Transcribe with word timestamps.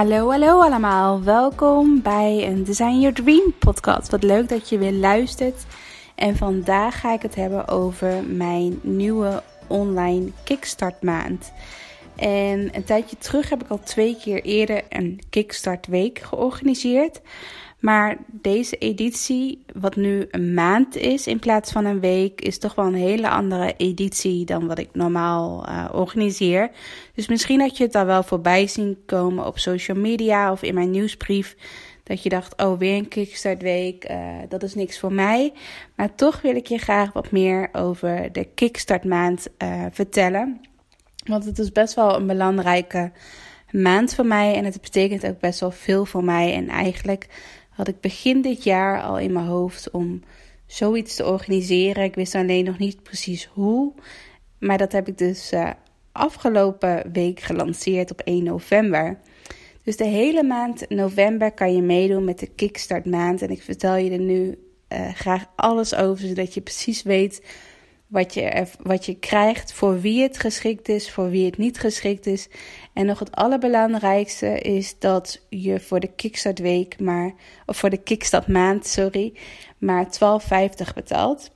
Hallo, 0.00 0.30
hallo 0.30 0.60
allemaal. 0.60 1.22
Welkom 1.22 2.02
bij 2.02 2.46
een 2.46 2.64
Design 2.64 2.98
Your 3.00 3.14
Dream 3.14 3.54
podcast. 3.58 4.10
Wat 4.10 4.22
leuk 4.22 4.48
dat 4.48 4.68
je 4.68 4.78
weer 4.78 4.92
luistert. 4.92 5.64
En 6.14 6.36
vandaag 6.36 7.00
ga 7.00 7.12
ik 7.12 7.22
het 7.22 7.34
hebben 7.34 7.68
over 7.68 8.24
mijn 8.24 8.78
nieuwe 8.82 9.42
online 9.66 10.30
Kickstart 10.44 11.02
maand. 11.02 11.52
En 12.16 12.76
een 12.76 12.84
tijdje 12.84 13.18
terug 13.18 13.48
heb 13.50 13.62
ik 13.62 13.68
al 13.68 13.80
twee 13.84 14.16
keer 14.16 14.42
eerder 14.42 14.82
een 14.88 15.20
Kickstart 15.30 15.86
week 15.86 16.18
georganiseerd. 16.18 17.20
Maar 17.80 18.16
deze 18.26 18.76
editie, 18.76 19.64
wat 19.74 19.96
nu 19.96 20.26
een 20.30 20.54
maand 20.54 20.96
is 20.96 21.26
in 21.26 21.38
plaats 21.38 21.72
van 21.72 21.84
een 21.84 22.00
week, 22.00 22.40
is 22.40 22.58
toch 22.58 22.74
wel 22.74 22.86
een 22.86 22.94
hele 22.94 23.28
andere 23.28 23.74
editie 23.76 24.44
dan 24.44 24.66
wat 24.66 24.78
ik 24.78 24.88
normaal 24.92 25.68
uh, 25.68 25.88
organiseer. 25.92 26.70
Dus 27.14 27.28
misschien 27.28 27.60
had 27.60 27.76
je 27.76 27.84
het 27.84 27.94
al 27.94 28.04
wel 28.04 28.22
voorbij 28.22 28.66
zien 28.66 28.98
komen 29.06 29.46
op 29.46 29.58
social 29.58 29.96
media 29.96 30.52
of 30.52 30.62
in 30.62 30.74
mijn 30.74 30.90
nieuwsbrief. 30.90 31.56
Dat 32.02 32.22
je 32.22 32.28
dacht, 32.28 32.62
oh, 32.62 32.78
weer 32.78 32.96
een 32.96 33.08
Kickstart 33.08 33.62
week, 33.62 34.10
uh, 34.10 34.16
dat 34.48 34.62
is 34.62 34.74
niks 34.74 34.98
voor 34.98 35.12
mij. 35.12 35.52
Maar 35.96 36.14
toch 36.14 36.40
wil 36.40 36.56
ik 36.56 36.66
je 36.66 36.78
graag 36.78 37.12
wat 37.12 37.30
meer 37.30 37.68
over 37.72 38.32
de 38.32 38.44
Kickstart 38.54 39.04
maand 39.04 39.48
uh, 39.58 39.84
vertellen. 39.90 40.60
Want 41.24 41.44
het 41.44 41.58
is 41.58 41.72
best 41.72 41.94
wel 41.94 42.16
een 42.16 42.26
belangrijke 42.26 43.12
maand 43.70 44.14
voor 44.14 44.26
mij 44.26 44.54
en 44.54 44.64
het 44.64 44.80
betekent 44.80 45.26
ook 45.26 45.40
best 45.40 45.60
wel 45.60 45.70
veel 45.70 46.04
voor 46.04 46.24
mij. 46.24 46.54
En 46.54 46.68
eigenlijk 46.68 47.28
had 47.80 47.88
ik 47.88 48.00
begin 48.00 48.42
dit 48.42 48.64
jaar 48.64 49.02
al 49.02 49.18
in 49.18 49.32
mijn 49.32 49.46
hoofd 49.46 49.90
om 49.90 50.22
zoiets 50.66 51.16
te 51.16 51.26
organiseren. 51.26 52.04
Ik 52.04 52.14
wist 52.14 52.34
alleen 52.34 52.64
nog 52.64 52.78
niet 52.78 53.02
precies 53.02 53.48
hoe. 53.52 53.92
Maar 54.58 54.78
dat 54.78 54.92
heb 54.92 55.08
ik 55.08 55.18
dus 55.18 55.52
uh, 55.52 55.70
afgelopen 56.12 57.12
week 57.12 57.40
gelanceerd 57.40 58.10
op 58.10 58.20
1 58.20 58.44
november. 58.44 59.18
Dus 59.82 59.96
de 59.96 60.04
hele 60.04 60.42
maand 60.42 60.88
november 60.88 61.52
kan 61.52 61.74
je 61.74 61.82
meedoen 61.82 62.24
met 62.24 62.38
de 62.38 62.46
Kickstart 62.46 63.06
maand. 63.06 63.42
En 63.42 63.50
ik 63.50 63.62
vertel 63.62 63.96
je 63.96 64.10
er 64.10 64.18
nu 64.18 64.58
uh, 64.88 65.14
graag 65.14 65.44
alles 65.56 65.94
over, 65.94 66.26
zodat 66.26 66.54
je 66.54 66.60
precies 66.60 67.02
weet 67.02 67.42
wat 68.10 68.34
je, 68.34 68.66
wat 68.82 69.06
je 69.06 69.14
krijgt, 69.14 69.72
voor 69.72 70.00
wie 70.00 70.22
het 70.22 70.38
geschikt 70.38 70.88
is, 70.88 71.10
voor 71.10 71.30
wie 71.30 71.44
het 71.44 71.58
niet 71.58 71.78
geschikt 71.78 72.26
is. 72.26 72.48
En 72.92 73.06
nog 73.06 73.18
het 73.18 73.32
allerbelangrijkste 73.32 74.58
is 74.58 74.98
dat 74.98 75.46
je 75.48 75.80
voor 75.80 76.00
de 76.00 76.12
Kickstart 76.14 76.58
week 76.58 77.00
maar, 77.00 77.34
of 77.66 77.76
voor 77.76 77.90
de 77.90 78.02
Kickstart 78.02 78.46
maand, 78.46 78.86
sorry, 78.86 79.32
maar 79.78 80.06
12,50 80.06 80.94
betaalt. 80.94 81.50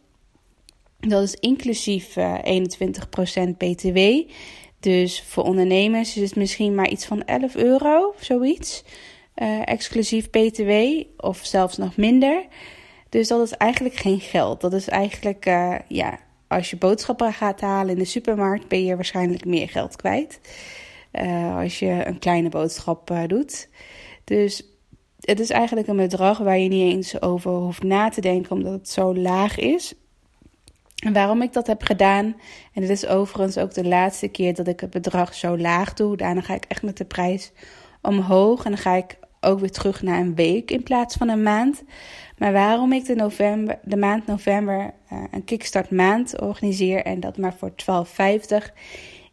Dat 1.01 1.23
is 1.23 1.35
inclusief 1.35 2.17
uh, 2.17 2.57
eh, 2.57 2.65
21% 3.49 3.57
BTW. 3.57 3.99
Dus 4.81 5.23
voor 5.23 5.45
ondernemers 5.45 6.17
is 6.17 6.23
het 6.23 6.37
misschien 6.37 6.75
maar 6.75 6.89
iets 6.89 7.07
van 7.07 7.25
11 7.25 7.55
euro 7.57 8.13
of 8.17 8.25
zoiets. 8.25 8.85
Uh, 9.37 9.61
exclusief 9.65 10.31
BTW 10.31 10.71
of 11.17 11.41
zelfs 11.43 11.77
nog 11.77 11.97
minder. 11.97 12.47
Dus 13.09 13.29
dat 13.29 13.47
is 13.47 13.53
eigenlijk 13.53 13.97
geen 13.97 14.21
geld. 14.21 14.61
Dat 14.61 14.73
is 14.73 14.89
eigenlijk, 14.89 15.47
uh, 15.47 15.75
ja, 15.89 16.19
als 16.49 16.71
je 16.71 16.77
boodschappen 16.77 17.33
gaat 17.33 17.61
halen 17.61 17.93
in 17.93 17.99
de 17.99 18.05
supermarkt, 18.05 18.69
ben 18.69 18.85
je 18.85 18.95
waarschijnlijk 18.95 19.45
meer 19.45 19.69
geld 19.69 19.97
kwijt. 19.97 20.41
Uh, 21.13 21.57
als 21.57 21.79
je 21.79 22.07
een 22.07 22.19
kleine 22.19 22.49
boodschap 22.49 23.11
uh, 23.11 23.23
doet. 23.27 23.69
Dus 24.25 24.63
het 25.21 25.41
is 25.41 25.51
eigenlijk 25.51 25.89
een 25.89 25.97
bedrag 25.97 26.39
waar 26.39 26.59
je 26.59 26.69
niet 26.69 26.93
eens 26.93 27.23
over 27.23 27.51
hoeft 27.51 27.83
na 27.83 28.09
te 28.09 28.21
denken, 28.21 28.53
omdat 28.53 28.73
het 28.73 28.89
zo 28.89 29.15
laag 29.15 29.59
is. 29.59 29.95
En 31.05 31.13
waarom 31.13 31.43
ik 31.43 31.53
dat 31.53 31.67
heb 31.67 31.83
gedaan, 31.83 32.25
en 32.73 32.81
dit 32.81 32.91
is 32.91 33.07
overigens 33.07 33.59
ook 33.59 33.75
de 33.75 33.85
laatste 33.85 34.29
keer 34.29 34.55
dat 34.55 34.67
ik 34.67 34.81
het 34.81 34.91
bedrag 34.91 35.35
zo 35.35 35.59
laag 35.59 35.95
doe. 35.95 36.17
Daarna 36.17 36.41
ga 36.41 36.55
ik 36.55 36.65
echt 36.65 36.83
met 36.83 36.97
de 36.97 37.05
prijs 37.05 37.53
omhoog 38.03 38.65
en 38.65 38.71
dan 38.71 38.81
ga 38.81 38.95
ik 38.95 39.19
ook 39.45 39.61
weer 39.61 39.71
terug 39.71 40.03
naar 40.03 40.21
een 40.21 40.35
week 40.35 40.71
in 40.71 40.83
plaats 40.83 41.17
van 41.17 41.29
een 41.29 41.43
maand. 41.43 41.83
Maar 42.39 42.53
waarom 42.53 42.93
ik 42.93 43.05
de, 43.05 43.15
november, 43.15 43.79
de 43.83 43.97
maand 43.97 44.27
november 44.27 44.95
uh, 45.13 45.25
een 45.31 45.45
kickstart 45.45 45.91
maand 45.91 46.41
organiseer 46.41 47.05
en 47.05 47.21
dat 47.21 47.39
maar 47.39 47.55
voor 47.55 47.71
12,50 47.71 47.77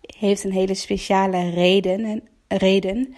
heeft 0.01 0.43
een 0.43 0.51
hele 0.51 0.73
speciale 0.73 1.49
reden. 1.49 2.23
reden 2.47 3.15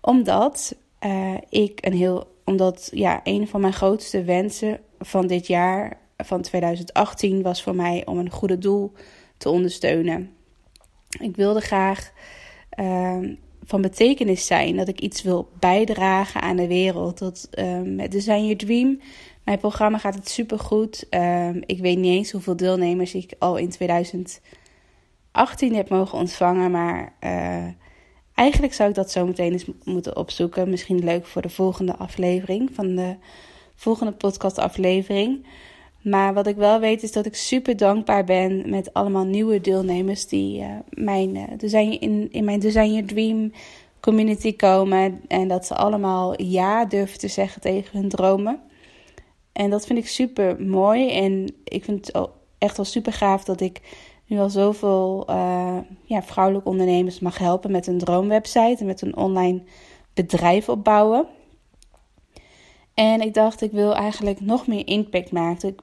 omdat 0.00 0.76
uh, 1.00 1.34
ik 1.48 1.86
een 1.86 1.92
heel, 1.92 2.40
omdat 2.44 2.90
ja, 2.92 3.20
een 3.24 3.48
van 3.48 3.60
mijn 3.60 3.72
grootste 3.72 4.24
wensen 4.24 4.80
van 4.98 5.26
dit 5.26 5.46
jaar, 5.46 5.98
van 6.16 6.42
2018, 6.42 7.42
was 7.42 7.62
voor 7.62 7.74
mij 7.74 8.06
om 8.06 8.18
een 8.18 8.30
goede 8.30 8.58
doel 8.58 8.92
te 9.36 9.48
ondersteunen. 9.48 10.30
Ik 11.20 11.36
wilde 11.36 11.60
graag 11.60 12.12
uh, 12.80 13.18
van 13.66 13.82
betekenis 13.82 14.46
zijn. 14.46 14.76
Dat 14.76 14.88
ik 14.88 15.00
iets 15.00 15.22
wil 15.22 15.48
bijdragen 15.58 16.40
aan 16.40 16.56
de 16.56 16.66
wereld. 16.66 17.18
Dat 17.18 17.48
um, 17.58 17.94
met 17.94 18.10
Design 18.10 18.40
Your 18.40 18.56
Dream. 18.56 19.00
Mijn 19.44 19.58
programma 19.58 19.98
gaat 19.98 20.14
het 20.14 20.28
super 20.28 20.58
goed. 20.58 21.06
Um, 21.10 21.62
ik 21.66 21.80
weet 21.80 21.98
niet 21.98 22.16
eens 22.16 22.30
hoeveel 22.30 22.56
deelnemers 22.56 23.14
ik 23.14 23.32
al 23.38 23.56
in 23.56 23.68
2018 23.68 24.40
heb 25.74 25.88
mogen 25.88 26.18
ontvangen. 26.18 26.70
Maar 26.70 27.12
uh, 27.20 27.66
eigenlijk 28.34 28.74
zou 28.74 28.88
ik 28.88 28.94
dat 28.94 29.10
zo 29.10 29.26
meteen 29.26 29.52
eens 29.52 29.66
moeten 29.84 30.16
opzoeken. 30.16 30.70
Misschien 30.70 31.04
leuk 31.04 31.26
voor 31.26 31.42
de 31.42 31.48
volgende 31.48 31.96
aflevering. 31.96 32.70
Van 32.72 32.94
de 32.94 33.16
volgende 33.74 34.12
podcast 34.12 34.58
aflevering. 34.58 35.46
Maar 36.08 36.34
wat 36.34 36.46
ik 36.46 36.56
wel 36.56 36.80
weet 36.80 37.02
is 37.02 37.12
dat 37.12 37.26
ik 37.26 37.34
super 37.34 37.76
dankbaar 37.76 38.24
ben 38.24 38.70
met 38.70 38.92
allemaal 38.92 39.24
nieuwe 39.24 39.60
deelnemers 39.60 40.26
die 40.26 40.60
uh, 40.60 40.68
mijn, 40.90 41.34
uh, 41.34 41.44
design, 41.56 41.90
in, 42.00 42.28
in 42.30 42.44
mijn 42.44 42.60
Design 42.60 42.90
Your 42.90 43.06
Dream 43.06 43.52
community 44.00 44.56
komen. 44.56 45.20
En 45.28 45.48
dat 45.48 45.66
ze 45.66 45.74
allemaal 45.74 46.42
ja 46.42 46.84
durven 46.84 47.18
te 47.18 47.28
zeggen 47.28 47.60
tegen 47.60 47.98
hun 47.98 48.08
dromen. 48.08 48.60
En 49.52 49.70
dat 49.70 49.86
vind 49.86 49.98
ik 49.98 50.08
super 50.08 50.62
mooi. 50.62 51.10
En 51.10 51.54
ik 51.64 51.84
vind 51.84 52.06
het 52.06 52.28
echt 52.58 52.76
wel 52.76 52.86
super 52.86 53.12
gaaf 53.12 53.44
dat 53.44 53.60
ik 53.60 53.80
nu 54.26 54.38
al 54.38 54.50
zoveel 54.50 55.26
uh, 55.30 55.78
ja, 56.04 56.22
vrouwelijke 56.22 56.68
ondernemers 56.68 57.18
mag 57.18 57.38
helpen 57.38 57.70
met 57.70 57.86
een 57.86 57.98
droomwebsite 57.98 58.76
en 58.78 58.86
met 58.86 59.02
een 59.02 59.16
online 59.16 59.62
bedrijf 60.14 60.68
opbouwen. 60.68 61.26
En 62.94 63.20
ik 63.20 63.34
dacht, 63.34 63.62
ik 63.62 63.72
wil 63.72 63.94
eigenlijk 63.94 64.40
nog 64.40 64.66
meer 64.66 64.86
impact 64.86 65.32
maken 65.32 65.74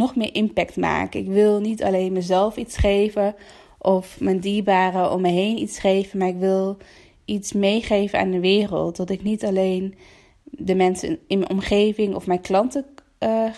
nog 0.00 0.16
meer 0.16 0.34
impact 0.34 0.76
maken. 0.76 1.20
Ik 1.20 1.26
wil 1.26 1.60
niet 1.60 1.82
alleen 1.82 2.12
mezelf 2.12 2.56
iets 2.56 2.76
geven 2.76 3.34
of 3.78 4.20
mijn 4.20 4.40
dierbaren 4.40 5.12
om 5.12 5.20
me 5.20 5.28
heen 5.28 5.58
iets 5.58 5.78
geven, 5.78 6.18
maar 6.18 6.28
ik 6.28 6.38
wil 6.38 6.76
iets 7.24 7.52
meegeven 7.52 8.18
aan 8.18 8.30
de 8.30 8.40
wereld. 8.40 8.96
Dat 8.96 9.10
ik 9.10 9.22
niet 9.22 9.44
alleen 9.44 9.94
de 10.44 10.74
mensen 10.74 11.18
in 11.26 11.38
mijn 11.38 11.50
omgeving 11.50 12.14
of 12.14 12.26
mijn 12.26 12.40
klanten 12.40 12.84
uh, 13.18 13.50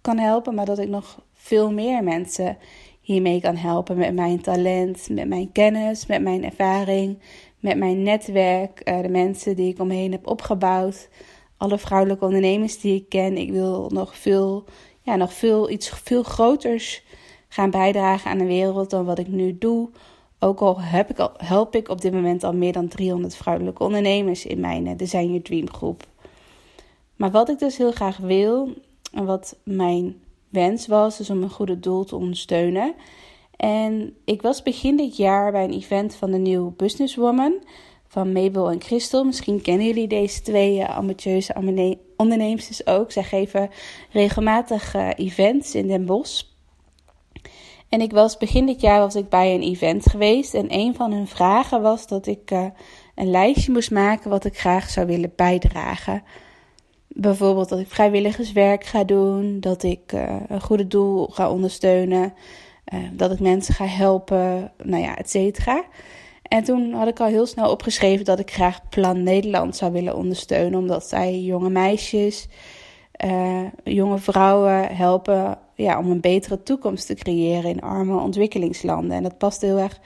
kan 0.00 0.18
helpen, 0.18 0.54
maar 0.54 0.66
dat 0.66 0.78
ik 0.78 0.88
nog 0.88 1.22
veel 1.32 1.72
meer 1.72 2.04
mensen 2.04 2.56
hiermee 3.00 3.40
kan 3.40 3.56
helpen 3.56 3.96
met 3.96 4.14
mijn 4.14 4.40
talent, 4.40 5.08
met 5.10 5.28
mijn 5.28 5.52
kennis, 5.52 6.06
met 6.06 6.22
mijn 6.22 6.44
ervaring, 6.44 7.18
met 7.60 7.76
mijn 7.76 8.02
netwerk, 8.02 8.80
uh, 8.84 9.00
de 9.02 9.08
mensen 9.08 9.56
die 9.56 9.72
ik 9.72 9.80
omheen 9.80 10.12
heb 10.12 10.26
opgebouwd, 10.26 11.08
alle 11.56 11.78
vrouwelijke 11.78 12.24
ondernemers 12.24 12.80
die 12.80 12.94
ik 12.94 13.08
ken. 13.08 13.36
Ik 13.36 13.50
wil 13.50 13.90
nog 13.92 14.16
veel 14.16 14.64
nog 15.16 15.32
veel, 15.32 15.70
iets 15.70 15.88
veel 15.88 16.22
groters 16.22 17.02
gaan 17.48 17.70
bijdragen 17.70 18.30
aan 18.30 18.38
de 18.38 18.46
wereld 18.46 18.90
dan 18.90 19.04
wat 19.04 19.18
ik 19.18 19.28
nu 19.28 19.58
doe. 19.58 19.88
Ook 20.38 20.60
al, 20.60 20.80
heb 20.80 21.10
ik 21.10 21.18
al 21.18 21.32
help 21.36 21.74
ik 21.74 21.88
op 21.88 22.00
dit 22.00 22.12
moment 22.12 22.44
al 22.44 22.52
meer 22.52 22.72
dan 22.72 22.88
300 22.88 23.36
vrouwelijke 23.36 23.82
ondernemers 23.82 24.46
in 24.46 24.60
mijn 24.60 24.86
eh, 24.86 24.96
Design 24.96 25.26
Your 25.26 25.42
Dream 25.42 25.70
groep. 25.70 26.06
Maar 27.16 27.30
wat 27.30 27.48
ik 27.48 27.58
dus 27.58 27.76
heel 27.76 27.92
graag 27.92 28.16
wil 28.16 28.72
en 29.12 29.24
wat 29.24 29.58
mijn 29.62 30.16
wens 30.48 30.86
was, 30.86 31.20
is 31.20 31.30
om 31.30 31.42
een 31.42 31.50
goede 31.50 31.80
doel 31.80 32.04
te 32.04 32.16
ondersteunen. 32.16 32.94
En 33.56 34.16
ik 34.24 34.42
was 34.42 34.62
begin 34.62 34.96
dit 34.96 35.16
jaar 35.16 35.52
bij 35.52 35.64
een 35.64 35.72
event 35.72 36.14
van 36.14 36.30
de 36.30 36.38
New 36.38 36.70
Businesswoman 36.76 37.54
van 38.06 38.32
Mabel 38.32 38.70
en 38.70 38.80
Christel. 38.80 39.24
Misschien 39.24 39.62
kennen 39.62 39.86
jullie 39.86 40.08
deze 40.08 40.42
twee 40.42 40.78
uh, 40.78 40.96
ambitieuze 40.96 41.54
ondernemers 42.18 42.86
ook. 42.86 43.12
Zij 43.12 43.22
geven 43.22 43.70
regelmatig 44.10 44.94
uh, 44.94 45.08
events 45.16 45.74
in 45.74 45.86
Den 45.86 46.06
Bosch. 46.06 46.42
En 47.88 48.00
ik 48.00 48.12
was 48.12 48.36
begin 48.36 48.66
dit 48.66 48.80
jaar 48.80 48.98
was 48.98 49.14
ik 49.14 49.28
bij 49.28 49.54
een 49.54 49.62
event 49.62 50.10
geweest. 50.10 50.54
En 50.54 50.66
een 50.68 50.94
van 50.94 51.12
hun 51.12 51.26
vragen 51.26 51.82
was 51.82 52.06
dat 52.06 52.26
ik 52.26 52.50
uh, 52.50 52.66
een 53.14 53.30
lijstje 53.30 53.72
moest 53.72 53.90
maken 53.90 54.30
wat 54.30 54.44
ik 54.44 54.58
graag 54.58 54.90
zou 54.90 55.06
willen 55.06 55.32
bijdragen. 55.36 56.22
Bijvoorbeeld 57.08 57.68
dat 57.68 57.78
ik 57.78 57.88
vrijwilligerswerk 57.88 58.84
ga 58.84 59.04
doen, 59.04 59.60
dat 59.60 59.82
ik 59.82 60.12
uh, 60.12 60.36
een 60.48 60.60
goede 60.60 60.86
doel 60.86 61.26
ga 61.26 61.50
ondersteunen, 61.50 62.34
dat 63.12 63.32
ik 63.32 63.40
mensen 63.40 63.74
ga 63.74 63.86
helpen, 63.86 64.72
nou 64.82 65.02
ja, 65.02 65.16
et 65.16 65.30
cetera. 65.30 65.84
En 66.48 66.64
toen 66.64 66.92
had 66.92 67.08
ik 67.08 67.20
al 67.20 67.26
heel 67.26 67.46
snel 67.46 67.70
opgeschreven 67.70 68.24
dat 68.24 68.38
ik 68.38 68.50
graag 68.50 68.88
Plan 68.88 69.22
Nederland 69.22 69.76
zou 69.76 69.92
willen 69.92 70.16
ondersteunen. 70.16 70.78
Omdat 70.78 71.08
zij 71.08 71.40
jonge 71.40 71.70
meisjes, 71.70 72.48
uh, 73.24 73.64
jonge 73.84 74.18
vrouwen 74.18 74.96
helpen 74.96 75.58
ja, 75.74 75.98
om 75.98 76.10
een 76.10 76.20
betere 76.20 76.62
toekomst 76.62 77.06
te 77.06 77.14
creëren 77.14 77.70
in 77.70 77.80
arme 77.80 78.20
ontwikkelingslanden. 78.20 79.16
En 79.16 79.22
dat 79.22 79.38
past 79.38 79.60
heel 79.60 79.78
erg 79.78 80.00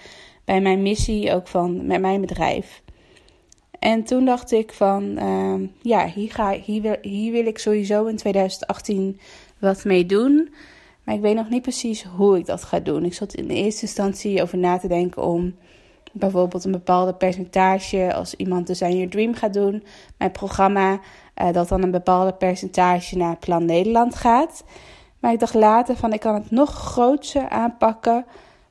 bij 0.44 0.60
mijn 0.60 0.82
missie 0.82 1.32
ook 1.32 1.48
van 1.48 1.86
met 1.86 2.00
mijn 2.00 2.20
bedrijf. 2.20 2.82
En 3.78 4.04
toen 4.04 4.24
dacht 4.24 4.52
ik 4.52 4.72
van, 4.72 5.16
ehm, 5.16 5.66
ja, 5.80 6.06
hier, 6.06 6.30
ga, 6.32 6.52
hier, 6.52 6.82
wil, 6.82 6.96
hier 7.02 7.32
wil 7.32 7.46
ik 7.46 7.58
sowieso 7.58 8.06
in 8.06 8.16
2018 8.16 9.20
wat 9.58 9.84
mee 9.84 10.06
doen. 10.06 10.54
Maar 11.04 11.14
ik 11.14 11.20
weet 11.20 11.34
nog 11.34 11.48
niet 11.48 11.62
precies 11.62 12.02
hoe 12.02 12.38
ik 12.38 12.46
dat 12.46 12.62
ga 12.64 12.80
doen. 12.80 13.04
Ik 13.04 13.14
zat 13.14 13.34
in 13.34 13.48
eerste 13.48 13.82
instantie 13.82 14.42
over 14.42 14.58
na 14.58 14.78
te 14.78 14.88
denken 14.88 15.22
om 15.22 15.54
bijvoorbeeld 16.12 16.64
een 16.64 16.72
bepaalde 16.72 17.14
percentage, 17.14 18.14
als 18.14 18.34
iemand 18.34 18.68
Zijn 18.72 18.92
Your 18.92 19.10
Dream 19.10 19.34
gaat 19.34 19.54
doen, 19.54 19.84
mijn 20.18 20.30
programma, 20.30 21.00
uh, 21.42 21.52
dat 21.52 21.68
dan 21.68 21.82
een 21.82 21.90
bepaalde 21.90 22.32
percentage 22.32 23.16
naar 23.16 23.36
Plan 23.36 23.64
Nederland 23.64 24.14
gaat. 24.14 24.64
Maar 25.18 25.32
ik 25.32 25.38
dacht 25.38 25.54
later 25.54 25.96
van 25.96 26.12
ik 26.12 26.20
kan 26.20 26.34
het 26.34 26.50
nog 26.50 26.70
groter 26.70 27.48
aanpakken. 27.48 28.24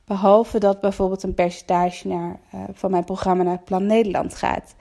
Behalve 0.04 0.58
dat 0.58 0.80
bijvoorbeeld 0.80 1.22
een 1.22 1.34
percentage 1.34 2.08
naar, 2.08 2.36
uh, 2.54 2.60
van 2.72 2.90
mijn 2.90 3.04
programma 3.04 3.42
naar 3.42 3.58
Plan 3.58 3.86
Nederland 3.86 4.34
gaat. 4.34 4.74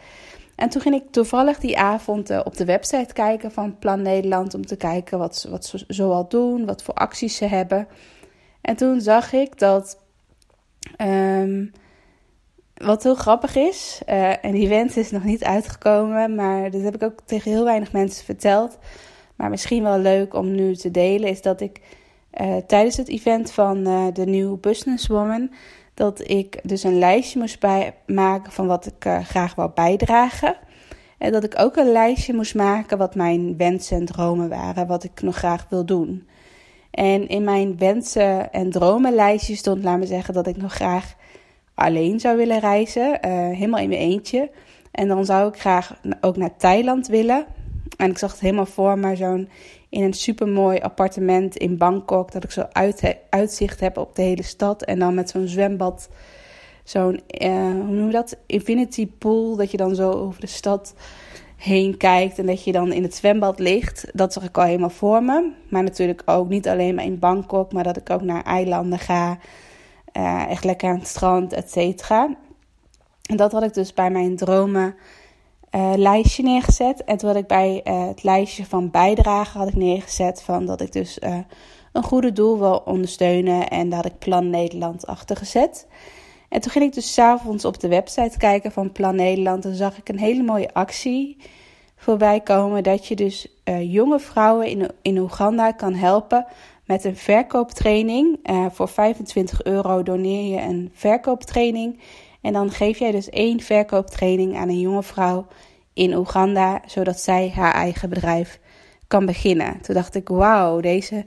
En 0.56 0.70
toen 0.70 0.82
ging 0.82 0.96
ik 0.96 1.12
toevallig 1.12 1.60
die 1.60 1.80
avond 1.80 2.32
uh, 2.32 2.40
op 2.44 2.58
de 2.58 2.66
website 2.66 3.14
kijken 3.14 3.52
van 3.52 3.80
Plan 3.80 4.02
Nederland. 4.02 4.54
Om 4.54 4.66
te 4.66 4.76
kijken 4.76 5.20
wat, 5.20 5.48
wat 5.50 5.66
ze 5.66 5.84
zoal 5.88 6.28
doen, 6.28 6.66
wat 6.66 6.84
voor 6.84 6.94
acties 6.94 7.36
ze 7.36 7.46
hebben. 7.46 7.88
En 8.62 8.76
toen 8.76 9.02
zag 9.02 9.34
ik 9.34 9.60
dat. 9.60 9.98
Um, 10.98 11.72
wat 12.84 13.04
heel 13.04 13.16
grappig 13.16 13.56
is, 13.56 14.02
uh, 14.10 14.46
en 14.46 14.52
die 14.52 14.70
wens 14.70 14.98
is 14.98 15.12
nog 15.12 15.24
niet 15.24 15.44
uitgekomen, 15.44 16.36
maar 16.36 16.72
dat 16.72 16.82
heb 16.82 16.96
ik 16.96 17.04
ook 17.04 17.20
tegen 17.26 17.52
heel 17.52 17.64
weinig 17.64 17.92
mensen 17.92 18.26
verteld. 18.26 18.78
Maar 19.36 19.50
misschien 19.50 19.84
wel 19.84 19.98
leuk 19.98 20.34
om 20.34 20.56
nu 20.56 20.76
te 20.76 20.92
delen, 20.92 21.30
is 21.30 21.42
dat 21.42 21.62
ik 21.62 21.82
uh, 22.42 22.56
tijdens 22.68 22.98
het 22.98 23.08
event 23.08 23.52
van 23.52 23.88
uh, 23.88 24.06
de 24.14 24.26
New 24.26 24.60
Businesswoman, 24.60 25.52
dat 25.94 26.30
ik 26.30 26.60
dus 26.64 26.84
een 26.84 27.00
lijstje 27.00 27.40
moest 27.40 27.60
bij 27.60 27.94
maken 28.06 28.52
van 28.52 28.68
wat 28.68 28.86
ik 28.86 29.24
graag 29.24 29.56
wou 29.56 29.72
bijdragen. 29.76 30.58
En 31.18 31.32
dat 31.32 31.44
ik 31.44 31.60
ook 31.60 31.76
een 31.76 31.92
lijstje 31.92 32.34
moest 32.34 32.56
maken 32.56 32.98
wat 32.98 33.16
mijn 33.16 33.58
wensen 33.58 33.98
en 33.98 34.06
dromen 34.06 34.50
waren, 34.50 34.88
wat 34.88 35.04
ik 35.04 35.22
nog 35.22 35.36
graag 35.36 35.66
wil 35.70 35.86
doen. 35.86 36.28
En 36.92 37.28
in 37.28 37.44
mijn 37.44 37.78
wensen 37.78 38.52
en 38.52 38.70
dromenlijstje 38.70 39.56
stond, 39.56 39.84
laat 39.84 40.00
me 40.00 40.06
zeggen, 40.06 40.34
dat 40.34 40.48
ik 40.48 40.58
nog 40.58 40.74
graag 40.74 41.16
alleen 41.82 42.20
zou 42.20 42.38
willen 42.38 42.60
reizen, 42.60 43.20
uh, 43.26 43.32
helemaal 43.32 43.80
in 43.80 43.90
mijn 43.90 44.02
eentje. 44.02 44.50
En 44.92 45.08
dan 45.08 45.26
zou 45.26 45.48
ik 45.48 45.60
graag 45.60 45.96
ook 46.22 46.38
naar 46.38 46.58
Thailand 46.58 47.08
willen. 47.08 47.46
En 47.98 48.10
ik 48.10 48.18
zag 48.18 48.32
het 48.32 48.40
helemaal 48.40 48.66
voor 48.66 49.00
me, 49.00 49.16
zo'n 49.16 49.50
in 49.90 50.04
een 50.04 50.14
supermooi 50.14 50.80
appartement 50.80 51.58
in 51.58 51.78
Bangkok. 51.78 52.32
Dat 52.32 52.44
ik 52.44 52.52
zo 52.52 52.66
uit, 52.72 53.16
uitzicht 53.30 53.80
heb 53.80 53.98
op 53.98 54.16
de 54.16 54.22
hele 54.22 54.44
stad. 54.44 54.84
En 54.84 55.00
dan 55.00 55.14
met 55.14 55.30
zo'n 55.30 55.48
zwembad, 55.48 56.10
zo'n, 56.84 57.22
uh, 57.42 57.52
hoe 57.56 57.96
noem 57.96 58.06
je 58.06 58.12
dat? 58.12 58.38
Infinity 58.46 59.08
pool. 59.08 59.56
Dat 59.56 59.72
je 59.72 59.78
dan 59.78 59.96
zo 59.96 60.12
over 60.12 60.42
de 60.42 60.48
stad 60.48 60.94
heen 61.58 61.98
kijkt 61.98 62.40
en 62.40 62.46
dat 62.46 62.64
je 62.64 62.72
dan 62.72 62.94
in 62.94 63.04
het 63.04 63.16
zwembad 63.16 63.60
ligt. 63.60 64.06
Dat 64.14 64.34
zag 64.34 64.44
ik 64.44 64.58
al 64.58 64.64
helemaal 64.64 64.90
voor 64.90 65.24
me. 65.24 65.52
Maar 65.70 65.84
natuurlijk 65.84 66.22
ook 66.26 66.50
niet 66.50 66.68
alleen 66.68 66.96
maar 66.96 67.06
in 67.06 67.20
Bangkok, 67.20 67.74
maar 67.74 67.84
dat 67.84 67.98
ik 67.98 68.10
ook 68.10 68.22
naar 68.22 68.44
eilanden 68.44 69.00
ga. 69.00 69.40
Uh, 70.18 70.50
echt 70.50 70.64
lekker 70.64 70.90
aan 70.90 70.98
het 70.98 71.08
strand, 71.08 71.54
et 71.54 71.72
cetera. 71.72 72.36
En 73.30 73.38
dat 73.38 73.52
had 73.52 73.64
ik 73.64 73.74
dus 73.74 73.94
bij 73.94 74.12
mijn 74.12 74.36
dromen 74.36 74.96
uh, 75.76 75.94
lijstje 75.96 76.44
neergezet. 76.44 77.04
En 77.04 77.18
toen 77.18 77.30
had 77.30 77.38
ik 77.38 77.48
bij 77.48 77.82
uh, 77.84 78.08
het 78.08 78.24
lijstje 78.24 78.66
van 78.66 78.92
bijdragen 78.92 79.60
had 79.60 79.70
ik 79.70 79.76
neergezet 79.76 80.42
van 80.42 80.66
dat 80.66 80.82
ik 80.82 80.92
dus 80.92 81.18
een 81.92 82.04
goede 82.04 82.32
doel 82.32 82.60
wil 82.60 82.82
ondersteunen. 82.86 83.68
En 83.68 83.90
daar 83.90 84.04
had 84.04 84.12
ik 84.12 84.20
Plan 84.20 84.50
Nederland 84.50 85.08
achter 85.08 85.36
gezet. 85.36 85.88
En 86.50 86.62
toen 86.62 86.72
ging 86.72 86.86
ik 86.86 86.94
dus 86.94 87.14
s'avonds 87.14 87.66
op 87.66 87.80
de 87.80 87.88
website 87.88 88.38
kijken 88.38 88.72
van 88.72 88.92
Plan 88.92 89.16
Nederland. 89.16 89.66
En 89.66 89.76
zag 89.76 89.98
ik 89.98 90.10
een 90.10 90.20
hele 90.20 90.44
mooie 90.44 90.74
actie 90.74 91.38
voorbij 91.96 92.40
komen. 92.40 92.84
Dat 92.84 93.08
je 93.08 93.16
dus 93.16 93.48
jonge 93.80 94.20
vrouwen 94.20 94.68
in, 94.68 94.92
in 95.02 95.18
Oeganda 95.18 95.72
kan 95.72 95.94
helpen 95.94 96.46
met 96.92 97.04
een 97.04 97.18
verkooptraining. 97.18 98.50
Uh, 98.50 98.66
voor 98.72 98.88
25 98.88 99.64
euro 99.64 100.04
doneer 100.04 100.54
je 100.54 100.62
een 100.62 100.92
verkooptraining. 100.94 102.00
En 102.42 102.54
dan 102.54 102.72
geef 102.72 103.00
jij 103.00 103.12
dus 103.12 103.30
één 103.30 103.60
verkooptraining 103.60 104.58
aan 104.58 104.70
een 104.70 104.80
jonge 104.80 105.04
vrouw 105.04 105.48
in 105.94 106.16
Oeganda, 106.16 106.82
zodat 106.86 107.20
zij 107.20 107.52
haar 107.56 107.74
eigen 107.74 108.10
bedrijf 108.10 108.60
kan 109.08 109.26
beginnen. 109.26 109.82
Toen 109.82 109.96
dacht 109.96 110.16
ik, 110.16 110.28
wauw, 110.28 110.80
deze 110.80 111.26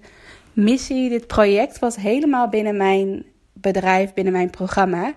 missie, 0.53 1.09
dit 1.09 1.27
project 1.27 1.79
was 1.79 1.97
helemaal 1.97 2.49
binnen 2.49 2.77
mijn 2.77 3.25
bedrijf, 3.53 4.13
binnen 4.13 4.33
mijn 4.33 4.51
programma. 4.51 5.15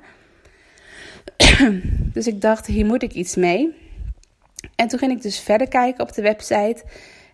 dus 2.14 2.28
ik 2.28 2.42
dacht, 2.42 2.66
hier 2.66 2.86
moet 2.86 3.04
ik 3.04 3.14
iets 3.14 3.36
mee. 3.36 3.76
En 4.76 4.88
toen 4.88 5.00
ging 5.00 5.12
ik 5.12 5.22
dus 5.22 5.40
verder 5.40 5.68
kijken 5.68 6.04
op 6.04 6.14
de 6.14 6.22
website. 6.22 6.84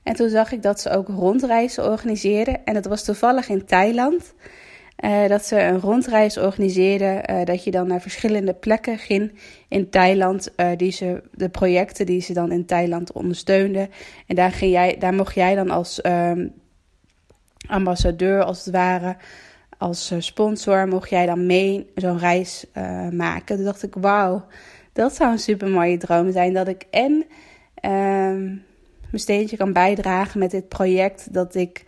En 0.04 0.16
toen 0.16 0.30
zag 0.30 0.52
ik 0.52 0.62
dat 0.62 0.80
ze 0.80 0.90
ook 0.90 1.08
rondreizen 1.08 1.90
organiseerden. 1.90 2.66
En 2.66 2.74
dat 2.74 2.86
was 2.86 3.04
toevallig 3.04 3.50
in 3.50 3.66
Thailand. 3.66 4.34
Uh, 5.04 5.28
dat 5.28 5.46
ze 5.46 5.62
een 5.62 5.80
rondreis 5.80 6.38
organiseerden. 6.38 7.32
Uh, 7.32 7.46
dat 7.46 7.64
je 7.64 7.72
dan 7.72 7.88
naar 7.88 8.02
verschillende 8.02 8.54
plekken 8.54 8.98
ging 8.98 9.40
in 9.68 9.90
Thailand. 9.90 10.50
Uh, 10.58 10.68
die 10.78 10.92
ze, 10.92 11.24
de 11.32 11.50
projecten 11.50 12.06
die 12.06 12.22
ze 12.22 12.34
dan 12.34 12.52
in 12.52 12.66
Thailand 12.66 13.12
ondersteunden. 13.12 13.90
En 14.28 14.36
daar, 14.36 14.52
ging 14.52 14.72
jij, 14.72 14.96
daar 15.00 15.14
mocht 15.14 15.36
jij 15.36 15.56
dan 15.56 15.70
als 15.70 16.06
um, 16.06 16.54
ambassadeur, 17.68 18.44
als 18.44 18.66
het 18.66 18.74
ware, 18.74 19.16
als 19.78 20.14
sponsor, 20.20 20.88
mocht 20.88 21.10
jij 21.10 21.26
dan 21.26 21.46
mee 21.46 21.92
zo'n 21.96 22.20
reis 22.20 22.66
maken. 23.12 23.56
Toen 23.56 23.66
dacht 23.66 23.84
ik, 23.84 23.96
wauw, 23.96 24.46
dat 24.94 25.16
zou 25.16 25.32
een 25.32 25.40
super 25.40 25.70
mooie 25.70 25.98
droom 25.98 26.32
zijn. 26.32 26.54
Dat 26.54 26.68
ik 26.68 26.86
en. 26.92 27.26
Um, 27.92 28.64
mijn 29.14 29.26
steentje 29.26 29.58
kan 29.58 29.74
bijdragen 29.74 30.40
met 30.40 30.52
dit 30.52 30.68
project. 30.68 31.34
Dat 31.34 31.56
ik 31.56 31.84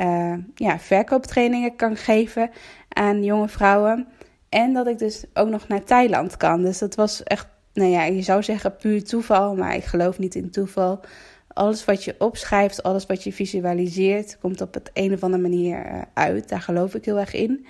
uh, 0.00 0.34
ja, 0.54 0.78
verkooptrainingen 0.78 1.76
kan 1.76 1.96
geven 1.96 2.50
aan 2.88 3.24
jonge 3.24 3.48
vrouwen. 3.48 4.06
En 4.48 4.72
dat 4.72 4.86
ik 4.86 4.98
dus 4.98 5.24
ook 5.34 5.48
nog 5.48 5.68
naar 5.68 5.84
Thailand 5.84 6.36
kan. 6.36 6.62
Dus 6.62 6.78
dat 6.78 6.94
was 6.94 7.22
echt, 7.22 7.46
nou 7.72 7.90
ja, 7.90 8.04
je 8.04 8.22
zou 8.22 8.42
zeggen 8.42 8.76
puur 8.76 9.04
toeval. 9.04 9.54
Maar 9.54 9.74
ik 9.74 9.84
geloof 9.84 10.18
niet 10.18 10.34
in 10.34 10.50
toeval. 10.50 11.00
Alles 11.48 11.84
wat 11.84 12.04
je 12.04 12.14
opschrijft, 12.18 12.82
alles 12.82 13.06
wat 13.06 13.24
je 13.24 13.32
visualiseert, 13.32 14.38
komt 14.38 14.60
op 14.60 14.74
het 14.74 14.90
een 14.92 15.12
of 15.12 15.22
andere 15.22 15.42
manier 15.42 15.86
uh, 15.86 16.02
uit. 16.14 16.48
Daar 16.48 16.62
geloof 16.62 16.94
ik 16.94 17.04
heel 17.04 17.18
erg 17.18 17.34
in. 17.34 17.66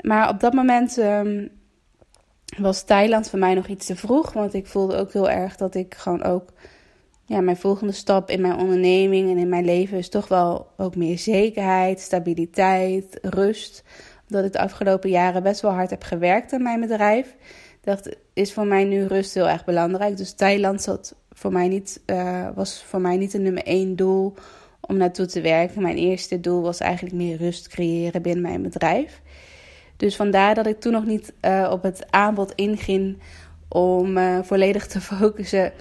Maar 0.00 0.28
op 0.28 0.40
dat 0.40 0.52
moment 0.52 0.96
um, 0.96 1.48
was 2.58 2.84
Thailand 2.84 3.30
voor 3.30 3.38
mij 3.38 3.54
nog 3.54 3.66
iets 3.66 3.86
te 3.86 3.96
vroeg. 3.96 4.32
Want 4.32 4.54
ik 4.54 4.66
voelde 4.66 4.96
ook 4.96 5.12
heel 5.12 5.30
erg 5.30 5.56
dat 5.56 5.74
ik 5.74 5.94
gewoon 5.94 6.22
ook 6.22 6.52
ja, 7.26 7.40
mijn 7.40 7.56
volgende 7.56 7.92
stap 7.92 8.30
in 8.30 8.40
mijn 8.40 8.58
onderneming 8.58 9.30
en 9.30 9.38
in 9.38 9.48
mijn 9.48 9.64
leven 9.64 9.98
is 9.98 10.08
toch 10.08 10.28
wel 10.28 10.66
ook 10.76 10.96
meer 10.96 11.18
zekerheid, 11.18 12.00
stabiliteit, 12.00 13.18
rust. 13.22 13.84
Omdat 14.28 14.44
ik 14.44 14.52
de 14.52 14.58
afgelopen 14.58 15.10
jaren 15.10 15.42
best 15.42 15.60
wel 15.60 15.72
hard 15.72 15.90
heb 15.90 16.02
gewerkt 16.02 16.52
aan 16.52 16.62
mijn 16.62 16.80
bedrijf. 16.80 17.34
Dat 17.80 18.16
is 18.32 18.52
voor 18.52 18.66
mij 18.66 18.84
nu 18.84 19.06
rust 19.06 19.34
heel 19.34 19.48
erg 19.48 19.64
belangrijk. 19.64 20.16
Dus 20.16 20.32
Thailand 20.32 20.82
zat 20.82 21.14
voor 21.30 21.52
mij 21.52 21.68
niet, 21.68 22.02
uh, 22.06 22.48
was 22.54 22.82
voor 22.82 23.00
mij 23.00 23.16
niet 23.16 23.34
een 23.34 23.42
nummer 23.42 23.64
één 23.64 23.96
doel 23.96 24.34
om 24.80 24.96
naartoe 24.96 25.26
te 25.26 25.40
werken. 25.40 25.82
Mijn 25.82 25.96
eerste 25.96 26.40
doel 26.40 26.62
was 26.62 26.80
eigenlijk 26.80 27.14
meer 27.14 27.36
rust 27.36 27.68
creëren 27.68 28.22
binnen 28.22 28.42
mijn 28.42 28.62
bedrijf. 28.62 29.22
Dus 29.96 30.16
vandaar 30.16 30.54
dat 30.54 30.66
ik 30.66 30.80
toen 30.80 30.92
nog 30.92 31.06
niet 31.06 31.32
uh, 31.42 31.68
op 31.72 31.82
het 31.82 32.10
aanbod 32.10 32.52
inging 32.54 33.18
om 33.68 34.16
uh, 34.16 34.38
volledig 34.42 34.86
te 34.86 35.00
focussen 35.14 35.72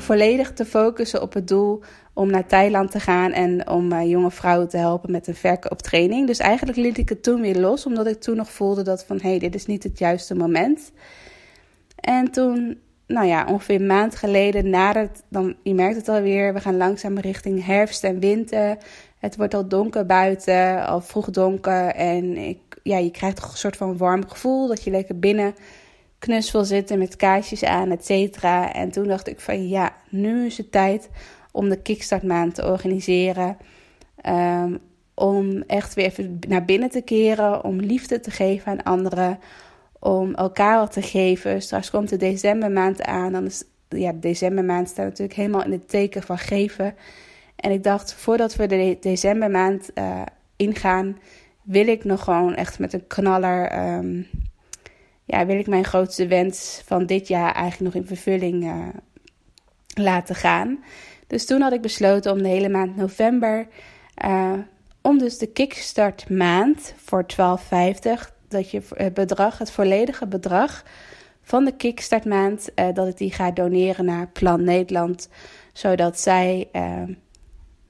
volledig 0.00 0.52
te 0.52 0.64
focussen 0.64 1.22
op 1.22 1.32
het 1.32 1.48
doel 1.48 1.82
om 2.12 2.30
naar 2.30 2.46
Thailand 2.46 2.90
te 2.90 3.00
gaan 3.00 3.32
en 3.32 3.68
om 3.68 3.92
uh, 3.92 4.10
jonge 4.10 4.30
vrouwen 4.30 4.68
te 4.68 4.76
helpen 4.76 5.10
met 5.10 5.26
een 5.26 5.34
verkooptraining. 5.34 6.26
Dus 6.26 6.38
eigenlijk 6.38 6.78
liet 6.78 6.98
ik 6.98 7.08
het 7.08 7.22
toen 7.22 7.40
weer 7.40 7.58
los, 7.58 7.86
omdat 7.86 8.06
ik 8.06 8.20
toen 8.20 8.36
nog 8.36 8.50
voelde 8.50 8.82
dat 8.82 9.04
van 9.04 9.18
hé, 9.22 9.28
hey, 9.28 9.38
dit 9.38 9.54
is 9.54 9.66
niet 9.66 9.82
het 9.82 9.98
juiste 9.98 10.34
moment. 10.34 10.92
En 11.96 12.30
toen, 12.30 12.80
nou 13.06 13.26
ja, 13.26 13.46
ongeveer 13.46 13.80
een 13.80 13.86
maand 13.86 14.16
geleden, 14.16 14.70
nadat, 14.70 15.22
dan, 15.28 15.56
je 15.62 15.74
merkt 15.74 15.96
het 15.96 16.08
alweer, 16.08 16.54
we 16.54 16.60
gaan 16.60 16.76
langzaam 16.76 17.18
richting 17.18 17.64
herfst 17.64 18.04
en 18.04 18.20
winter. 18.20 18.76
Het 19.18 19.36
wordt 19.36 19.54
al 19.54 19.68
donker 19.68 20.06
buiten, 20.06 20.86
al 20.86 21.00
vroeg 21.00 21.30
donker. 21.30 21.86
En 21.86 22.36
ik, 22.36 22.58
ja, 22.82 22.96
je 22.96 23.10
krijgt 23.10 23.42
een 23.42 23.48
soort 23.54 23.76
van 23.76 23.96
warm 23.96 24.28
gevoel 24.28 24.68
dat 24.68 24.82
je 24.82 24.90
lekker 24.90 25.18
binnen 25.18 25.54
knus 26.20 26.52
wil 26.52 26.64
zitten 26.64 26.98
met 26.98 27.16
kaarsjes 27.16 27.64
aan, 27.64 27.90
et 27.90 28.04
cetera. 28.04 28.72
En 28.72 28.90
toen 28.90 29.06
dacht 29.06 29.28
ik 29.28 29.40
van 29.40 29.68
ja, 29.68 29.96
nu 30.08 30.46
is 30.46 30.56
het 30.56 30.72
tijd 30.72 31.10
om 31.52 31.68
de 31.68 31.82
kickstartmaand 31.82 32.54
te 32.54 32.66
organiseren. 32.66 33.56
Um, 34.26 34.78
om 35.14 35.62
echt 35.66 35.94
weer 35.94 36.04
even 36.04 36.38
naar 36.48 36.64
binnen 36.64 36.90
te 36.90 37.00
keren, 37.00 37.64
om 37.64 37.80
liefde 37.80 38.20
te 38.20 38.30
geven 38.30 38.72
aan 38.72 38.82
anderen, 38.82 39.38
om 39.98 40.34
elkaar 40.34 40.78
wat 40.78 40.92
te 40.92 41.02
geven. 41.02 41.62
Straks 41.62 41.90
komt 41.90 42.08
de 42.08 42.16
decembermaand 42.16 43.02
aan, 43.02 43.32
dan 43.32 43.46
is 43.46 43.64
ja, 43.88 44.12
de 44.12 44.18
decembermaand 44.18 44.88
staat 44.88 45.04
natuurlijk 45.04 45.38
helemaal 45.38 45.64
in 45.64 45.72
het 45.72 45.88
teken 45.88 46.22
van 46.22 46.38
geven. 46.38 46.94
En 47.56 47.70
ik 47.70 47.82
dacht, 47.82 48.14
voordat 48.14 48.56
we 48.56 48.66
de 48.66 48.96
decembermaand 49.00 49.90
uh, 49.94 50.22
ingaan, 50.56 51.18
wil 51.62 51.86
ik 51.86 52.04
nog 52.04 52.24
gewoon 52.24 52.54
echt 52.54 52.78
met 52.78 52.92
een 52.92 53.06
knaller 53.06 53.94
um, 53.96 54.26
ja, 55.30 55.46
wil 55.46 55.58
ik 55.58 55.66
mijn 55.66 55.84
grootste 55.84 56.26
wens 56.26 56.82
van 56.84 57.06
dit 57.06 57.28
jaar 57.28 57.54
eigenlijk 57.54 57.94
nog 57.94 58.02
in 58.02 58.08
vervulling 58.08 58.64
uh, 58.64 58.88
laten 59.94 60.34
gaan. 60.34 60.84
Dus 61.26 61.46
toen 61.46 61.60
had 61.60 61.72
ik 61.72 61.80
besloten 61.80 62.32
om 62.32 62.42
de 62.42 62.48
hele 62.48 62.68
maand 62.68 62.96
november, 62.96 63.66
uh, 64.24 64.52
om 65.00 65.18
dus 65.18 65.38
de 65.38 65.46
kickstart 65.46 66.30
maand 66.30 66.94
voor 66.96 67.26
12,50, 67.32 67.38
dat 68.48 68.70
je 68.70 68.82
het 68.94 69.14
bedrag, 69.14 69.58
het 69.58 69.70
volledige 69.70 70.26
bedrag 70.26 70.84
van 71.42 71.64
de 71.64 71.76
kickstart 71.76 72.24
maand, 72.24 72.68
dat 72.94 73.08
ik 73.08 73.16
die 73.16 73.32
ga 73.32 73.50
doneren 73.50 74.04
naar 74.04 74.28
Plan 74.28 74.64
Nederland, 74.64 75.28
zodat 75.72 76.20
zij, 76.20 76.68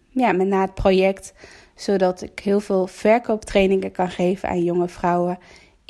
ja, 0.08 0.32
met 0.32 0.46
na 0.46 0.60
het 0.60 0.74
project, 0.74 1.32
zodat 1.74 2.22
ik 2.22 2.38
heel 2.38 2.60
veel 2.60 2.86
verkooptrainingen 2.86 3.92
kan 3.92 4.10
geven 4.10 4.48
aan 4.48 4.64
jonge 4.64 4.88
vrouwen 4.88 5.38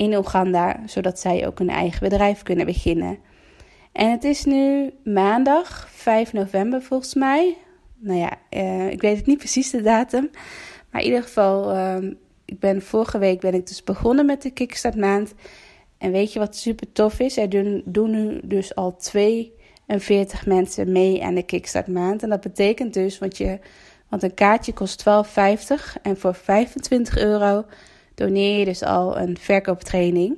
in 0.01 0.15
Oeganda, 0.15 0.79
zodat 0.85 1.19
zij 1.19 1.47
ook 1.47 1.59
een 1.59 1.69
eigen 1.69 2.09
bedrijf 2.09 2.43
kunnen 2.43 2.65
beginnen. 2.65 3.17
En 3.91 4.11
het 4.11 4.23
is 4.23 4.45
nu 4.45 4.93
maandag 5.03 5.89
5 5.91 6.33
november 6.33 6.81
volgens 6.81 7.13
mij. 7.13 7.57
Nou 7.97 8.19
ja, 8.19 8.31
uh, 8.49 8.89
ik 8.89 9.01
weet 9.01 9.17
het 9.17 9.25
niet 9.25 9.37
precies 9.37 9.69
de 9.69 9.81
datum. 9.81 10.29
Maar 10.91 11.01
in 11.01 11.07
ieder 11.07 11.23
geval, 11.23 11.75
uh, 11.75 11.97
ik 12.45 12.59
ben, 12.59 12.81
vorige 12.81 13.17
week 13.17 13.39
ben 13.39 13.53
ik 13.53 13.67
dus 13.67 13.83
begonnen 13.83 14.25
met 14.25 14.41
de 14.41 14.49
Kickstart 14.49 14.95
maand. 14.95 15.33
En 15.97 16.11
weet 16.11 16.33
je 16.33 16.39
wat 16.39 16.55
super 16.55 16.91
tof 16.91 17.19
is? 17.19 17.37
Er 17.37 17.49
doen, 17.49 17.81
doen 17.85 18.11
nu 18.11 18.39
dus 18.43 18.75
al 18.75 18.95
42 18.95 20.45
mensen 20.45 20.91
mee 20.91 21.23
aan 21.23 21.35
de 21.35 21.43
Kickstart 21.43 21.87
maand. 21.87 22.23
En 22.23 22.29
dat 22.29 22.41
betekent 22.41 22.93
dus, 22.93 23.19
want, 23.19 23.37
je, 23.37 23.59
want 24.09 24.23
een 24.23 24.33
kaartje 24.33 24.73
kost 24.73 25.03
12,50 25.09 26.01
en 26.01 26.17
voor 26.17 26.35
25 26.35 27.17
euro 27.17 27.65
doneer 28.21 28.59
je 28.59 28.65
dus 28.65 28.83
al 28.83 29.17
een 29.17 29.37
verkooptraining. 29.37 30.37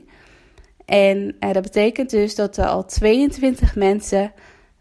En 0.86 1.36
uh, 1.40 1.54
dat 1.54 1.64
betekent 1.64 2.10
dus 2.10 2.36
dat 2.36 2.58
er 2.58 2.66
al 2.66 2.86
22 2.86 3.76
mensen, 3.76 4.32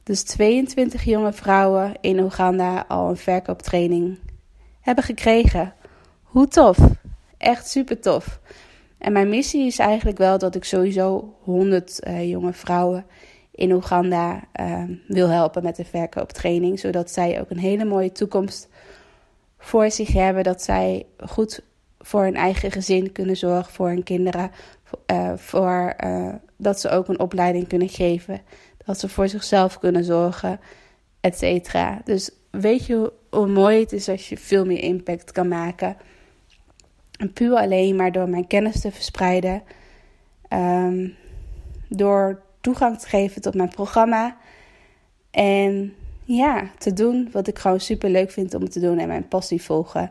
dus 0.03 0.23
22 0.23 1.05
jonge 1.05 1.33
vrouwen 1.33 1.93
in 2.01 2.21
Oeganda, 2.21 2.85
al 2.89 3.09
een 3.09 3.17
verkooptraining 3.17 4.19
hebben 4.81 5.05
gekregen. 5.05 5.75
Hoe 6.23 6.49
tof! 6.49 6.79
Echt 7.39 7.69
super 7.69 8.01
tof. 8.01 8.41
En 8.99 9.13
mijn 9.13 9.29
missie 9.29 9.67
is 9.67 9.79
eigenlijk 9.79 10.19
wel 10.19 10.39
dat 10.39 10.55
ik 10.55 10.65
sowieso 10.65 11.35
100 11.41 12.01
uh, 12.07 12.13
eh, 12.13 12.29
jonge 12.31 12.53
vrouwen 12.53 13.05
in 13.51 13.73
Oeganda 13.73 14.41
uh, 14.61 14.83
wil 15.09 15.29
helpen 15.29 15.63
met 15.63 15.77
de 15.77 15.85
verkooptraining. 15.85 16.79
Zodat 16.79 17.11
zij 17.11 17.41
ook 17.41 17.51
een 17.51 17.59
hele 17.59 17.85
mooie 17.85 18.13
toekomst 18.13 18.69
voor 19.59 19.91
zich 19.91 20.13
hebben. 20.13 20.43
Dat 20.43 20.63
zij 20.63 21.07
goed 21.27 21.63
voor 22.03 22.23
hun 22.23 22.37
eigen 22.37 22.71
gezin 22.71 23.13
kunnen 23.13 23.37
zorgen, 23.37 23.73
voor 23.73 23.89
hun 23.89 24.03
kinderen. 24.03 24.51
Uh, 25.13 25.33
voor, 25.37 25.95
uh, 26.05 26.35
dat 26.57 26.81
ze 26.81 26.89
ook 26.89 27.09
een 27.09 27.21
opleiding 27.21 27.69
kunnen 27.69 27.89
geven. 27.89 28.41
Dat 28.85 29.01
ze 29.01 29.09
voor 29.09 29.29
zichzelf 29.29 29.79
kunnen 29.79 30.05
zorgen, 30.05 30.61
et 31.21 31.39
cetera. 31.39 32.01
Dus 32.05 32.31
weet 32.51 32.87
je 32.87 33.13
hoe 33.31 33.47
mooi 33.47 33.81
het 33.81 33.93
is 33.93 34.09
als 34.09 34.29
je 34.29 34.37
veel 34.37 34.65
meer 34.65 34.83
impact 34.83 35.33
kan 35.33 35.49
maken. 35.49 35.97
En 37.19 37.33
puur 37.33 37.57
alleen 37.57 37.97
maar 37.97 38.13
door 38.13 38.29
mijn 38.29 38.47
kennis 38.47 38.81
te 38.81 38.91
verspreiden. 38.91 39.63
Um, 40.49 41.15
door 41.89 42.43
toegang 42.61 42.99
te 42.99 43.09
geven 43.09 43.43
tot 43.43 43.55
mijn 43.55 43.69
programma. 43.69 44.37
En 45.31 45.95
ja, 46.25 46.71
te 46.79 46.93
doen 46.93 47.29
wat 47.33 47.47
ik 47.47 47.59
gewoon 47.59 47.81
super 47.81 48.11
leuk 48.11 48.31
vind 48.31 48.55
om 48.55 48.69
te 48.69 48.81
doen 48.81 48.99
en 48.99 49.09
mijn 49.09 49.29
passie 49.29 49.63
volgen. 49.63 50.11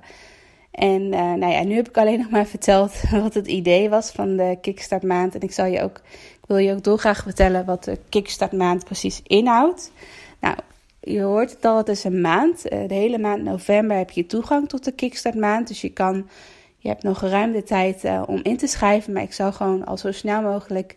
En 0.72 1.02
uh, 1.02 1.34
nou 1.34 1.52
ja, 1.52 1.64
nu 1.64 1.76
heb 1.76 1.90
ik 1.90 1.98
alleen 1.98 2.20
nog 2.20 2.30
maar 2.30 2.46
verteld 2.46 2.94
wat 3.24 3.34
het 3.34 3.48
idee 3.48 3.90
was 3.90 4.12
van 4.12 4.38
de 4.38 4.58
Kickstart 4.62 5.04
maand. 5.04 5.36
En 5.36 5.42
ik 5.42 5.52
zal 5.52 5.66
je 5.66 5.82
ook, 5.82 6.02
wil 6.48 6.58
je 6.58 6.74
ook 6.74 6.84
dolgraag 6.84 7.24
vertellen 7.24 7.66
wat 7.66 7.84
de 7.84 8.00
Kickstart 8.10 8.52
maand 8.52 8.84
precies 8.84 9.22
inhoudt. 9.24 9.92
Nou, 10.40 10.56
je 11.00 11.22
hoort 11.22 11.52
het 11.52 11.66
al, 11.66 11.78
het 11.78 11.88
is 11.88 12.04
een 12.04 12.22
maand. 12.22 12.74
Uh, 12.74 12.88
de 12.88 12.94
hele 12.94 13.18
maand 13.18 13.44
november 13.44 13.98
heb 13.98 14.12
je 14.12 14.26
toegang 14.26 14.70
tot 14.70 14.84
de 14.84 14.92
Kickstart 14.92 15.36
maand. 15.36 15.68
Dus 15.68 15.82
je 15.82 15.90
kan, 15.90 16.30
je 16.78 16.88
hebt 16.88 17.04
nog 17.04 17.22
ruim 17.22 17.52
de 17.52 17.64
tijd 17.64 18.04
uh, 18.04 18.24
om 18.26 18.40
in 18.44 18.58
te 18.58 18.68
schrijven. 18.68 19.14
Maar 19.14 19.24
ik 19.24 19.34
zal 19.34 19.52
gewoon 19.52 19.86
al 19.86 19.98
zo 19.98 20.12
snel 20.12 20.42
mogelijk 20.42 20.96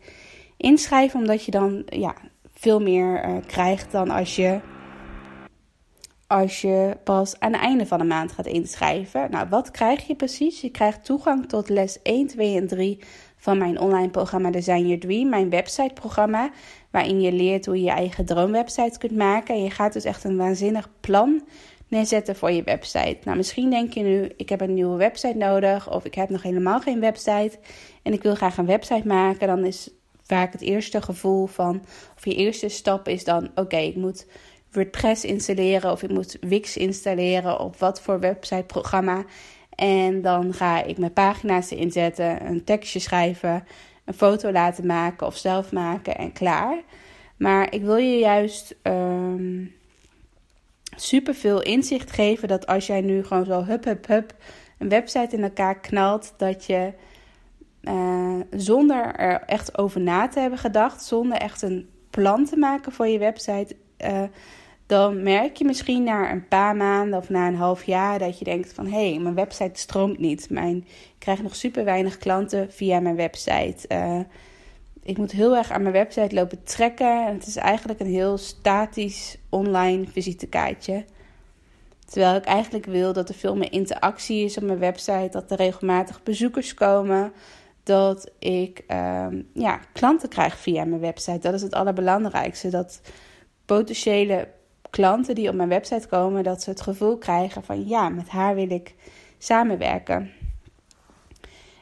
inschrijven. 0.56 1.20
Omdat 1.20 1.44
je 1.44 1.50
dan 1.50 1.82
ja, 1.86 2.14
veel 2.54 2.80
meer 2.80 3.40
krijgt 3.46 3.92
dan 3.92 4.10
als 4.10 4.36
je 4.36 4.60
als 6.26 6.60
je 6.60 6.96
pas 7.04 7.40
aan 7.40 7.52
het 7.52 7.60
einde 7.60 7.86
van 7.86 7.98
de 7.98 8.04
maand 8.04 8.32
gaat 8.32 8.46
inschrijven. 8.46 9.30
Nou, 9.30 9.48
wat 9.48 9.70
krijg 9.70 10.06
je 10.06 10.14
precies? 10.14 10.60
Je 10.60 10.70
krijgt 10.70 11.04
toegang 11.04 11.48
tot 11.48 11.68
les 11.68 12.02
1, 12.02 12.26
2 12.26 12.56
en 12.56 12.66
3 12.66 12.98
van 13.36 13.58
mijn 13.58 13.80
online 13.80 14.10
programma 14.10 14.50
Design 14.50 14.82
Your 14.82 15.00
Dream, 15.00 15.28
mijn 15.28 15.50
websiteprogramma, 15.50 16.50
waarin 16.90 17.20
je 17.20 17.32
leert 17.32 17.66
hoe 17.66 17.76
je 17.76 17.82
je 17.82 17.90
eigen 17.90 18.24
droomwebsite 18.24 18.98
kunt 18.98 19.16
maken. 19.16 19.54
En 19.54 19.62
je 19.62 19.70
gaat 19.70 19.92
dus 19.92 20.04
echt 20.04 20.24
een 20.24 20.36
waanzinnig 20.36 20.88
plan 21.00 21.42
neerzetten 21.88 22.36
voor 22.36 22.50
je 22.50 22.62
website. 22.62 23.18
Nou, 23.24 23.36
misschien 23.36 23.70
denk 23.70 23.92
je 23.92 24.02
nu, 24.02 24.32
ik 24.36 24.48
heb 24.48 24.60
een 24.60 24.74
nieuwe 24.74 24.96
website 24.96 25.36
nodig 25.36 25.90
of 25.90 26.04
ik 26.04 26.14
heb 26.14 26.28
nog 26.28 26.42
helemaal 26.42 26.80
geen 26.80 27.00
website 27.00 27.58
en 28.02 28.12
ik 28.12 28.22
wil 28.22 28.34
graag 28.34 28.56
een 28.56 28.66
website 28.66 29.06
maken. 29.06 29.46
Dan 29.46 29.64
is 29.64 29.90
vaak 30.22 30.52
het 30.52 30.60
eerste 30.60 31.02
gevoel 31.02 31.46
van, 31.46 31.82
of 32.16 32.24
je 32.24 32.34
eerste 32.34 32.68
stap 32.68 33.08
is 33.08 33.24
dan, 33.24 33.50
oké, 33.54 33.76
ik 33.76 33.96
moet 33.96 34.26
WordPress 34.74 35.24
installeren 35.24 35.90
of 35.90 36.02
ik 36.02 36.10
moet 36.10 36.36
Wix 36.40 36.76
installeren 36.76 37.60
op 37.60 37.76
wat 37.76 38.00
voor 38.00 38.20
websiteprogramma. 38.20 39.24
En 39.74 40.22
dan 40.22 40.52
ga 40.52 40.82
ik 40.82 40.98
mijn 40.98 41.12
pagina's 41.12 41.72
inzetten, 41.72 42.46
een 42.46 42.64
tekstje 42.64 42.98
schrijven, 42.98 43.64
een 44.04 44.14
foto 44.14 44.52
laten 44.52 44.86
maken 44.86 45.26
of 45.26 45.36
zelf 45.36 45.72
maken 45.72 46.16
en 46.16 46.32
klaar. 46.32 46.82
Maar 47.36 47.72
ik 47.72 47.82
wil 47.82 47.96
je 47.96 48.18
juist 48.18 48.76
um, 48.82 49.74
super 50.96 51.34
veel 51.34 51.62
inzicht 51.62 52.10
geven 52.10 52.48
dat 52.48 52.66
als 52.66 52.86
jij 52.86 53.00
nu 53.00 53.24
gewoon 53.24 53.44
zo 53.44 53.64
hup 53.64 53.84
hup 53.84 54.06
hup 54.06 54.34
een 54.78 54.88
website 54.88 55.36
in 55.36 55.42
elkaar 55.42 55.80
knalt, 55.80 56.34
dat 56.36 56.64
je 56.64 56.92
uh, 57.82 58.40
zonder 58.50 59.14
er 59.14 59.42
echt 59.46 59.78
over 59.78 60.00
na 60.00 60.28
te 60.28 60.40
hebben 60.40 60.58
gedacht, 60.58 61.04
zonder 61.04 61.38
echt 61.38 61.62
een 61.62 61.88
plan 62.10 62.44
te 62.44 62.56
maken 62.56 62.92
voor 62.92 63.06
je 63.06 63.18
website. 63.18 63.76
Uh, 64.04 64.22
dan 64.86 65.22
merk 65.22 65.56
je 65.56 65.64
misschien 65.64 66.02
na 66.02 66.30
een 66.30 66.48
paar 66.48 66.76
maanden 66.76 67.18
of 67.18 67.28
na 67.28 67.48
een 67.48 67.56
half 67.56 67.84
jaar 67.84 68.18
dat 68.18 68.38
je 68.38 68.44
denkt 68.44 68.72
van 68.72 68.86
hé, 68.86 69.10
hey, 69.10 69.18
mijn 69.18 69.34
website 69.34 69.80
stroomt 69.80 70.18
niet. 70.18 70.50
Mijn, 70.50 70.76
ik 70.86 71.14
krijg 71.18 71.42
nog 71.42 71.56
super 71.56 71.84
weinig 71.84 72.18
klanten 72.18 72.72
via 72.72 73.00
mijn 73.00 73.16
website. 73.16 73.88
Uh, 73.88 74.20
ik 75.02 75.18
moet 75.18 75.32
heel 75.32 75.56
erg 75.56 75.70
aan 75.70 75.82
mijn 75.82 75.94
website 75.94 76.34
lopen 76.34 76.62
trekken. 76.64 77.26
En 77.26 77.34
het 77.34 77.46
is 77.46 77.56
eigenlijk 77.56 78.00
een 78.00 78.06
heel 78.06 78.38
statisch 78.38 79.38
online 79.48 80.06
visitekaartje. 80.06 81.04
Terwijl 82.04 82.36
ik 82.36 82.44
eigenlijk 82.44 82.84
wil 82.84 83.12
dat 83.12 83.28
er 83.28 83.34
veel 83.34 83.56
meer 83.56 83.72
interactie 83.72 84.44
is 84.44 84.56
op 84.56 84.62
mijn 84.62 84.78
website. 84.78 85.28
Dat 85.30 85.50
er 85.50 85.56
regelmatig 85.56 86.22
bezoekers 86.22 86.74
komen. 86.74 87.32
Dat 87.82 88.30
ik 88.38 88.84
uh, 88.88 89.26
ja, 89.54 89.80
klanten 89.92 90.28
krijg 90.28 90.58
via 90.58 90.84
mijn 90.84 91.00
website. 91.00 91.38
Dat 91.38 91.54
is 91.54 91.62
het 91.62 91.74
allerbelangrijkste. 91.74 92.68
Dat 92.68 93.00
potentiële 93.64 94.48
klanten 94.94 95.34
die 95.34 95.48
op 95.48 95.54
mijn 95.54 95.68
website 95.68 96.08
komen, 96.08 96.44
dat 96.44 96.62
ze 96.62 96.70
het 96.70 96.80
gevoel 96.80 97.18
krijgen 97.18 97.64
van 97.64 97.88
ja, 97.88 98.08
met 98.08 98.28
haar 98.28 98.54
wil 98.54 98.70
ik 98.70 98.94
samenwerken. 99.38 100.30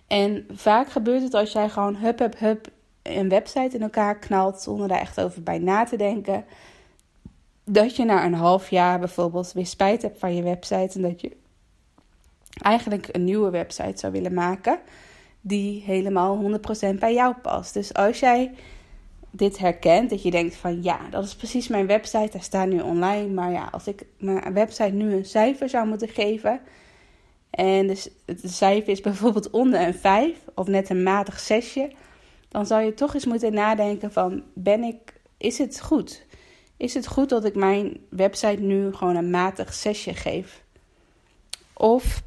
En 0.06 0.46
vaak 0.52 0.90
gebeurt 0.90 1.22
het 1.22 1.34
als 1.34 1.52
jij 1.52 1.68
gewoon 1.68 1.96
hup, 1.96 2.18
hup, 2.18 2.38
hup 2.38 2.68
een 3.02 3.28
website 3.28 3.76
in 3.76 3.82
elkaar 3.82 4.18
knalt 4.18 4.60
zonder 4.60 4.88
daar 4.88 5.00
echt 5.00 5.20
over 5.20 5.42
bij 5.42 5.58
na 5.58 5.84
te 5.84 5.96
denken. 5.96 6.44
Dat 7.64 7.96
je 7.96 8.04
na 8.04 8.24
een 8.24 8.34
half 8.34 8.70
jaar 8.70 8.98
bijvoorbeeld 8.98 9.52
weer 9.52 9.66
spijt 9.66 10.02
hebt 10.02 10.18
van 10.18 10.34
je 10.34 10.42
website 10.42 10.94
en 10.94 11.02
dat 11.02 11.20
je 11.20 11.36
eigenlijk 12.60 13.08
een 13.12 13.24
nieuwe 13.24 13.50
website 13.50 13.98
zou 13.98 14.12
willen 14.12 14.34
maken 14.34 14.78
die 15.40 15.82
helemaal 15.82 16.58
100% 16.94 16.98
bij 16.98 17.14
jou 17.14 17.34
past. 17.34 17.74
Dus 17.74 17.94
als 17.94 18.20
jij 18.20 18.54
dit 19.34 19.58
herkent, 19.58 20.10
dat 20.10 20.22
je 20.22 20.30
denkt 20.30 20.54
van 20.54 20.82
ja, 20.82 21.08
dat 21.10 21.24
is 21.24 21.34
precies 21.34 21.68
mijn 21.68 21.86
website, 21.86 22.28
daar 22.32 22.42
staat 22.42 22.68
nu 22.68 22.80
online. 22.80 23.28
Maar 23.28 23.50
ja, 23.50 23.68
als 23.72 23.86
ik 23.86 24.06
mijn 24.18 24.52
website 24.52 24.92
nu 24.92 25.12
een 25.12 25.24
cijfer 25.24 25.68
zou 25.68 25.86
moeten 25.86 26.08
geven. 26.08 26.60
En 27.50 27.86
dus 27.86 28.08
het 28.26 28.40
cijfer 28.44 28.92
is 28.92 29.00
bijvoorbeeld 29.00 29.50
onder 29.50 29.80
een 29.80 29.94
5 29.94 30.38
of 30.54 30.66
net 30.66 30.90
een 30.90 31.02
matig 31.02 31.40
6, 31.40 31.78
dan 32.48 32.66
zou 32.66 32.82
je 32.82 32.94
toch 32.94 33.14
eens 33.14 33.26
moeten 33.26 33.52
nadenken 33.52 34.12
van 34.12 34.42
ben 34.54 34.82
ik, 34.82 35.20
is 35.36 35.58
het 35.58 35.80
goed? 35.80 36.24
Is 36.76 36.94
het 36.94 37.06
goed 37.06 37.28
dat 37.28 37.44
ik 37.44 37.54
mijn 37.54 37.96
website 38.08 38.62
nu 38.62 38.94
gewoon 38.94 39.16
een 39.16 39.30
matig 39.30 39.74
6 39.74 40.06
geef? 40.12 40.62
Of 41.72 42.22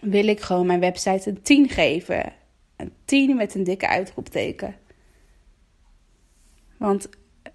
wil 0.00 0.28
ik 0.28 0.40
gewoon 0.40 0.66
mijn 0.66 0.80
website 0.80 1.30
een 1.30 1.42
10 1.42 1.68
geven? 1.68 2.32
Een 2.76 2.92
10 3.04 3.36
met 3.36 3.54
een 3.54 3.64
dikke 3.64 3.88
uitroepteken. 3.88 4.79
Want 6.80 7.08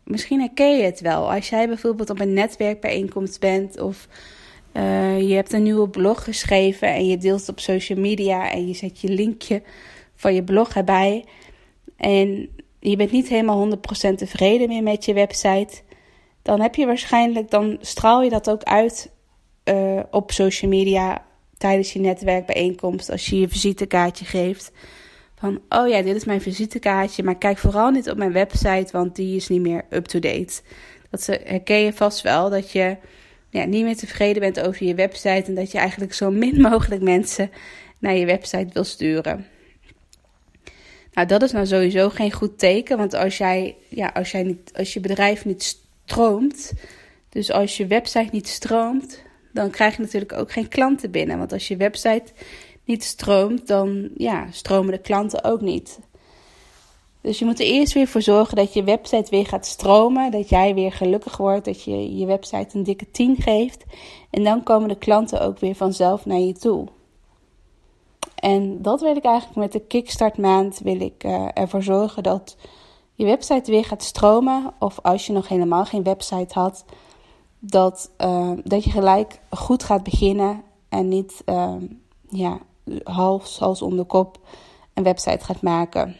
misschien 0.03 0.39
herken 0.39 0.77
je 0.77 0.83
het 0.83 0.99
wel. 0.99 1.33
Als 1.33 1.49
jij 1.49 1.67
bijvoorbeeld 1.67 2.09
op 2.09 2.19
een 2.19 2.33
netwerkbijeenkomst 2.33 3.39
bent 3.39 3.79
of 3.79 4.07
uh, 4.73 5.27
je 5.27 5.33
hebt 5.33 5.53
een 5.53 5.63
nieuwe 5.63 5.89
blog 5.89 6.23
geschreven 6.23 6.87
en 6.87 7.07
je 7.07 7.17
deelt 7.17 7.39
het 7.39 7.49
op 7.49 7.59
social 7.59 7.99
media 7.99 8.51
en 8.51 8.67
je 8.67 8.73
zet 8.73 9.01
je 9.01 9.09
linkje 9.09 9.61
van 10.15 10.33
je 10.33 10.43
blog 10.43 10.75
erbij. 10.75 11.25
en 11.97 12.49
je 12.79 12.95
bent 12.95 13.11
niet 13.11 13.27
helemaal 13.27 13.69
100% 13.69 13.79
tevreden 14.15 14.67
meer 14.67 14.83
met 14.83 15.05
je 15.05 15.13
website, 15.13 15.81
dan 16.41 16.61
heb 16.61 16.75
je 16.75 16.85
waarschijnlijk, 16.85 17.49
dan 17.51 17.77
straal 17.81 18.21
je 18.21 18.29
dat 18.29 18.49
ook 18.49 18.63
uit 18.63 19.11
uh, 19.63 19.99
op 20.11 20.31
social 20.31 20.71
media 20.71 21.25
tijdens 21.57 21.93
je 21.93 21.99
netwerkbijeenkomst, 21.99 23.11
als 23.11 23.25
je 23.25 23.39
je 23.39 23.47
visitekaartje 23.47 24.25
geeft. 24.25 24.71
Van, 25.35 25.61
oh 25.69 25.87
ja, 25.87 26.01
dit 26.01 26.15
is 26.15 26.25
mijn 26.25 26.41
visitekaartje, 26.41 27.23
maar 27.23 27.37
kijk 27.37 27.57
vooral 27.57 27.89
niet 27.89 28.09
op 28.09 28.17
mijn 28.17 28.31
website, 28.31 28.87
want 28.91 29.15
die 29.15 29.35
is 29.35 29.47
niet 29.47 29.61
meer 29.61 29.85
up-to-date. 29.89 30.61
Dat 31.09 31.25
herken 31.25 31.79
je 31.79 31.93
vast 31.93 32.21
wel, 32.21 32.49
dat 32.49 32.71
je 32.71 32.97
ja, 33.49 33.65
niet 33.65 33.83
meer 33.83 33.95
tevreden 33.95 34.41
bent 34.41 34.59
over 34.59 34.85
je 34.85 34.95
website 34.95 35.43
en 35.45 35.55
dat 35.55 35.71
je 35.71 35.77
eigenlijk 35.77 36.13
zo 36.13 36.31
min 36.31 36.61
mogelijk 36.71 37.01
mensen 37.01 37.51
naar 37.99 38.15
je 38.15 38.25
website 38.25 38.73
wil 38.73 38.83
sturen. 38.83 39.45
Nou, 41.13 41.27
dat 41.27 41.41
is 41.41 41.51
nou 41.51 41.65
sowieso 41.65 42.09
geen 42.09 42.31
goed 42.31 42.59
teken, 42.59 42.97
want 42.97 43.13
als, 43.13 43.37
jij, 43.37 43.75
ja, 43.89 44.07
als, 44.13 44.31
jij 44.31 44.43
niet, 44.43 44.71
als 44.73 44.93
je 44.93 44.99
bedrijf 44.99 45.45
niet 45.45 45.77
stroomt, 46.05 46.73
dus 47.29 47.51
als 47.51 47.77
je 47.77 47.87
website 47.87 48.29
niet 48.31 48.47
stroomt, 48.47 49.23
dan 49.53 49.69
krijg 49.69 49.95
je 49.95 50.01
natuurlijk 50.01 50.33
ook 50.33 50.51
geen 50.51 50.67
klanten 50.67 51.11
binnen. 51.11 51.37
Want 51.37 51.53
als 51.53 51.67
je 51.67 51.77
website 51.77 52.31
niet 52.85 53.03
stroomt, 53.03 53.67
dan 53.67 54.09
ja, 54.17 54.47
stromen 54.51 54.91
de 54.91 55.01
klanten 55.01 55.43
ook 55.43 55.61
niet. 55.61 55.99
Dus 57.25 57.39
je 57.39 57.45
moet 57.45 57.59
er 57.59 57.65
eerst 57.65 57.93
weer 57.93 58.07
voor 58.07 58.21
zorgen 58.21 58.55
dat 58.55 58.73
je 58.73 58.83
website 58.83 59.29
weer 59.29 59.45
gaat 59.45 59.65
stromen. 59.65 60.31
Dat 60.31 60.49
jij 60.49 60.73
weer 60.73 60.91
gelukkig 60.91 61.37
wordt. 61.37 61.65
Dat 61.65 61.83
je 61.83 62.17
je 62.17 62.25
website 62.25 62.77
een 62.77 62.83
dikke 62.83 63.11
10 63.11 63.35
geeft. 63.35 63.83
En 64.29 64.43
dan 64.43 64.63
komen 64.63 64.89
de 64.89 64.97
klanten 64.97 65.41
ook 65.41 65.59
weer 65.59 65.75
vanzelf 65.75 66.25
naar 66.25 66.39
je 66.39 66.53
toe. 66.53 66.87
En 68.35 68.81
dat 68.81 69.01
wil 69.01 69.15
ik 69.15 69.23
eigenlijk 69.23 69.57
met 69.57 69.71
de 69.71 69.79
Kickstart 69.79 70.37
maand. 70.37 70.79
Wil 70.83 71.01
ik 71.01 71.23
uh, 71.23 71.47
ervoor 71.53 71.83
zorgen 71.83 72.23
dat 72.23 72.57
je 73.13 73.25
website 73.25 73.71
weer 73.71 73.85
gaat 73.85 74.03
stromen. 74.03 74.73
Of 74.79 74.99
als 75.01 75.25
je 75.25 75.33
nog 75.33 75.47
helemaal 75.47 75.85
geen 75.85 76.03
website 76.03 76.59
had. 76.59 76.85
Dat, 77.59 78.11
uh, 78.17 78.51
dat 78.63 78.83
je 78.83 78.91
gelijk 78.91 79.39
goed 79.49 79.83
gaat 79.83 80.03
beginnen. 80.03 80.63
En 80.89 81.07
niet 81.07 81.41
uh, 81.45 81.75
ja, 82.29 82.59
hals 83.03 83.81
om 83.81 83.97
de 83.97 84.03
kop 84.03 84.37
een 84.93 85.03
website 85.03 85.45
gaat 85.45 85.61
maken. 85.61 86.15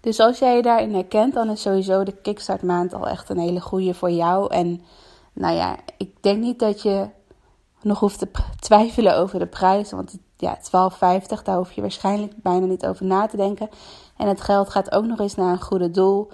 Dus 0.00 0.20
als 0.20 0.38
jij 0.38 0.56
je 0.56 0.62
daarin 0.62 0.94
herkent, 0.94 1.34
dan 1.34 1.50
is 1.50 1.62
sowieso 1.62 2.04
de 2.04 2.12
Kickstart 2.12 2.62
maand 2.62 2.94
al 2.94 3.08
echt 3.08 3.28
een 3.28 3.38
hele 3.38 3.60
goede 3.60 3.94
voor 3.94 4.10
jou. 4.10 4.52
En 4.52 4.80
nou 5.32 5.54
ja, 5.54 5.76
ik 5.96 6.22
denk 6.22 6.38
niet 6.38 6.58
dat 6.58 6.82
je 6.82 7.08
nog 7.82 8.00
hoeft 8.00 8.18
te 8.18 8.28
twijfelen 8.60 9.16
over 9.16 9.38
de 9.38 9.46
prijs. 9.46 9.90
Want 9.90 10.18
ja, 10.36 10.58
12,50, 10.58 10.62
daar 11.42 11.56
hoef 11.56 11.72
je 11.72 11.80
waarschijnlijk 11.80 12.32
bijna 12.36 12.66
niet 12.66 12.86
over 12.86 13.06
na 13.06 13.26
te 13.26 13.36
denken. 13.36 13.68
En 14.16 14.28
het 14.28 14.40
geld 14.40 14.70
gaat 14.70 14.92
ook 14.92 15.04
nog 15.04 15.20
eens 15.20 15.34
naar 15.34 15.52
een 15.52 15.62
goede 15.62 15.90
doel. 15.90 16.28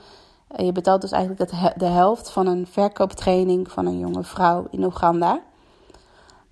Eh, 0.48 0.66
je 0.66 0.72
betaalt 0.72 1.00
dus 1.00 1.10
eigenlijk 1.10 1.50
de 1.78 1.86
helft 1.86 2.30
van 2.30 2.46
een 2.46 2.66
verkooptraining 2.66 3.70
van 3.70 3.86
een 3.86 3.98
jonge 3.98 4.22
vrouw 4.22 4.66
in 4.70 4.84
Oeganda. 4.84 5.40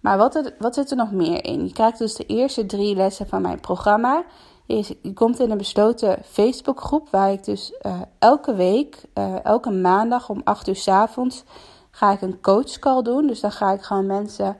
Maar 0.04 0.18
wat, 0.18 0.52
wat 0.58 0.74
zit 0.74 0.90
er 0.90 0.96
nog 0.96 1.12
meer 1.12 1.44
in? 1.44 1.66
Je 1.66 1.72
krijgt 1.72 1.98
dus 1.98 2.14
de 2.14 2.26
eerste 2.26 2.66
drie 2.66 2.96
lessen 2.96 3.28
van 3.28 3.42
mijn 3.42 3.60
programma. 3.60 4.24
Je, 4.66 5.12
komt 5.14 5.40
in 5.40 5.50
een 5.50 5.58
besloten 5.58 6.18
Facebookgroep 6.24 7.08
waar 7.10 7.32
ik 7.32 7.44
dus 7.44 7.72
uh, 7.82 8.00
elke 8.18 8.54
week, 8.54 9.04
uh, 9.14 9.44
elke 9.44 9.70
maandag 9.70 10.28
om 10.28 10.40
8 10.44 10.68
uur 10.68 10.76
s 10.76 10.88
avonds, 10.88 11.44
ga 11.90 12.12
ik 12.12 12.22
een 12.22 12.40
coachcall 12.40 13.02
doen. 13.02 13.26
Dus 13.26 13.40
dan 13.40 13.52
ga 13.52 13.72
ik 13.72 13.82
gewoon 13.82 14.06
mensen 14.06 14.56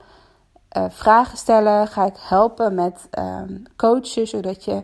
uh, 0.77 0.85
vragen 0.89 1.37
stellen, 1.37 1.87
ga 1.87 2.05
ik 2.05 2.15
helpen 2.17 2.73
met 2.73 3.07
um, 3.19 3.63
coachen, 3.75 4.27
zodat 4.27 4.63
je 4.63 4.83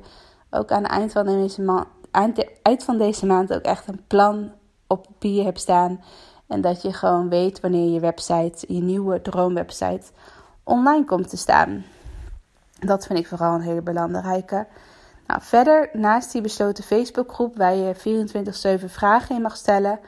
ook 0.50 0.71
aan 0.71 0.84
het 0.84 0.91
eind 0.91 1.12
van, 1.12 1.26
deze 1.26 1.62
maand, 1.62 2.45
eind 2.62 2.84
van 2.84 2.97
deze 2.97 3.26
maand 3.26 3.54
ook 3.54 3.62
echt 3.62 3.88
een 3.88 4.04
plan 4.08 4.52
op 4.88 5.04
papier 5.04 5.43
hebt 5.43 5.60
staan. 5.60 6.04
En 6.47 6.62
dat 6.62 6.82
je 6.82 6.93
gewoon 6.93 7.30
weet 7.30 7.60
wanneer 7.60 7.89
je 7.89 8.00
website, 8.00 8.74
je 8.74 8.82
nieuwe 8.82 9.21
droomwebsite, 9.21 10.12
online 10.63 11.06
komt 11.06 11.30
te 11.30 11.38
staan. 11.38 11.86
Dat 12.80 13.06
vind 13.06 13.19
ik 13.19 13.28
vooral 13.28 13.54
een 13.54 13.62
hele 13.62 13.82
belangrijke. 13.82 14.67
Nou, 15.28 15.41
verder, 15.41 15.89
naast 15.93 16.32
die 16.32 16.41
besloten 16.41 16.84
Facebookgroep 16.84 17.58
waar 17.58 17.76
je 17.76 17.95
24-7 18.82 18.86
vragen 18.86 19.36
in 19.36 19.41
mag 19.41 19.56
stellen, 19.56 20.00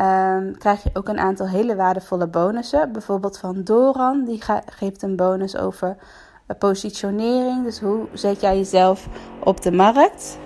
um, 0.00 0.58
krijg 0.58 0.82
je 0.82 0.90
ook 0.92 1.08
een 1.08 1.18
aantal 1.18 1.48
hele 1.48 1.76
waardevolle 1.76 2.26
bonussen. 2.26 2.92
Bijvoorbeeld 2.92 3.38
van 3.38 3.64
Doran, 3.64 4.24
die 4.24 4.42
geeft 4.66 5.02
een 5.02 5.16
bonus 5.16 5.56
over 5.56 5.96
positionering. 6.58 7.64
Dus 7.64 7.80
hoe 7.80 8.06
zet 8.12 8.40
jij 8.40 8.56
jezelf 8.56 9.08
op 9.44 9.62
de 9.62 9.72
markt? 9.72 10.38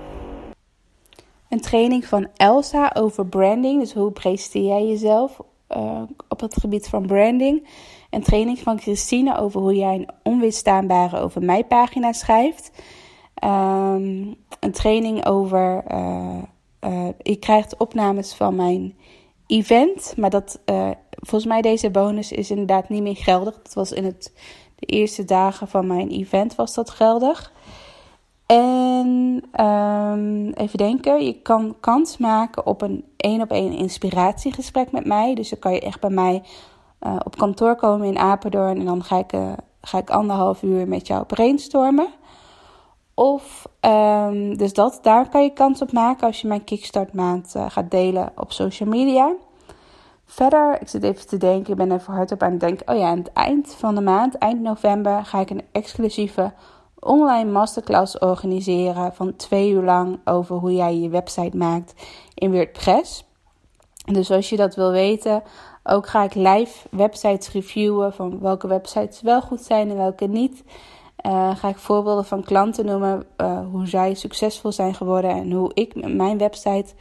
Een 1.48 1.60
training 1.60 2.04
van 2.04 2.28
Elsa 2.36 2.90
over 2.94 3.26
branding. 3.26 3.80
Dus 3.80 3.92
hoe 3.92 4.10
presenteer 4.10 4.64
jij 4.64 4.86
jezelf 4.86 5.40
uh, 5.76 6.02
op 6.28 6.40
het 6.40 6.56
gebied 6.60 6.88
van 6.88 7.06
branding? 7.06 7.68
Een 8.10 8.22
training 8.22 8.58
van 8.58 8.80
Christine 8.80 9.38
over 9.38 9.60
hoe 9.60 9.76
jij 9.76 9.94
een 9.94 10.08
onweerstaanbare 10.22 11.20
over 11.20 11.42
mij 11.42 11.64
pagina 11.64 12.12
schrijft. 12.12 12.70
Um, 13.44 14.34
een 14.60 14.72
training 14.72 15.26
over. 15.26 15.84
Uh, 15.92 16.42
uh, 16.80 17.08
je 17.22 17.36
krijgt 17.36 17.76
opnames 17.76 18.34
van 18.34 18.54
mijn 18.54 18.94
event. 19.46 20.14
Maar 20.16 20.30
dat, 20.30 20.60
uh, 20.70 20.90
volgens 21.10 21.50
mij, 21.50 21.62
deze 21.62 21.90
bonus 21.90 22.32
is 22.32 22.50
inderdaad 22.50 22.88
niet 22.88 23.02
meer 23.02 23.16
geldig. 23.16 23.54
Dat 23.62 23.74
was 23.74 23.92
in 23.92 24.04
het, 24.04 24.32
de 24.74 24.86
eerste 24.86 25.24
dagen 25.24 25.68
van 25.68 25.86
mijn 25.86 26.08
event 26.08 26.54
was 26.54 26.74
dat 26.74 26.90
geldig. 26.90 27.52
En 28.46 29.42
um, 29.60 30.52
even 30.52 30.78
denken, 30.78 31.24
je 31.24 31.40
kan 31.42 31.76
kans 31.80 32.16
maken 32.16 32.66
op 32.66 32.82
een 32.82 33.04
één 33.16 33.40
op 33.40 33.50
één 33.50 33.72
inspiratiegesprek 33.72 34.92
met 34.92 35.04
mij. 35.04 35.34
Dus 35.34 35.48
dan 35.48 35.58
kan 35.58 35.72
je 35.72 35.80
echt 35.80 36.00
bij 36.00 36.10
mij 36.10 36.42
uh, 37.00 37.16
op 37.24 37.36
kantoor 37.36 37.76
komen 37.76 38.06
in 38.06 38.18
Apeldoorn. 38.18 38.78
En 38.78 38.84
dan 38.84 39.04
ga 39.04 39.18
ik, 39.18 39.32
uh, 39.32 39.52
ga 39.80 39.98
ik 39.98 40.10
anderhalf 40.10 40.62
uur 40.62 40.88
met 40.88 41.06
jou 41.06 41.24
brainstormen. 41.24 42.08
Of, 43.14 43.66
um, 43.80 44.56
dus 44.56 44.72
dat, 44.72 44.98
daar 45.02 45.28
kan 45.28 45.42
je 45.42 45.52
kans 45.52 45.82
op 45.82 45.92
maken 45.92 46.26
als 46.26 46.40
je 46.40 46.48
mijn 46.48 46.64
Kickstart 46.64 47.12
maand 47.12 47.54
uh, 47.56 47.64
gaat 47.68 47.90
delen 47.90 48.32
op 48.36 48.52
social 48.52 48.88
media. 48.88 49.34
Verder, 50.24 50.80
ik 50.80 50.88
zit 50.88 51.02
even 51.02 51.26
te 51.26 51.36
denken, 51.36 51.70
ik 51.70 51.76
ben 51.76 51.92
even 51.92 52.14
hardop 52.14 52.42
aan 52.42 52.50
het 52.50 52.60
denken. 52.60 52.88
Oh 52.88 52.98
ja, 52.98 53.08
aan 53.08 53.18
het 53.18 53.32
eind 53.32 53.74
van 53.74 53.94
de 53.94 54.00
maand, 54.00 54.38
eind 54.38 54.60
november, 54.60 55.24
ga 55.24 55.40
ik 55.40 55.50
een 55.50 55.64
exclusieve 55.72 56.52
online 57.00 57.50
masterclass 57.50 58.18
organiseren 58.18 59.14
van 59.14 59.36
twee 59.36 59.70
uur 59.70 59.82
lang 59.82 60.20
over 60.24 60.56
hoe 60.56 60.74
jij 60.74 60.96
je 60.96 61.08
website 61.08 61.56
maakt 61.56 61.94
in 62.34 62.52
WordPress. 62.52 63.24
Dus 64.04 64.30
als 64.30 64.48
je 64.48 64.56
dat 64.56 64.74
wil 64.74 64.90
weten, 64.90 65.42
ook 65.86 66.06
ga 66.06 66.22
ik 66.22 66.34
live 66.34 66.88
websites 66.90 67.52
reviewen 67.52 68.12
van 68.12 68.40
welke 68.40 68.66
websites 68.66 69.20
wel 69.20 69.42
goed 69.42 69.60
zijn 69.60 69.90
en 69.90 69.96
welke 69.96 70.26
niet. 70.26 70.64
Uh, 71.26 71.56
ga 71.56 71.68
ik 71.68 71.76
voorbeelden 71.76 72.24
van 72.24 72.42
klanten 72.42 72.86
noemen, 72.86 73.26
uh, 73.36 73.58
hoe 73.70 73.86
zij 73.86 74.14
succesvol 74.14 74.72
zijn 74.72 74.94
geworden 74.94 75.30
en 75.30 75.52
hoe 75.52 75.70
ik 75.74 75.94
met 75.94 76.14
mijn 76.14 76.38
website 76.38 76.94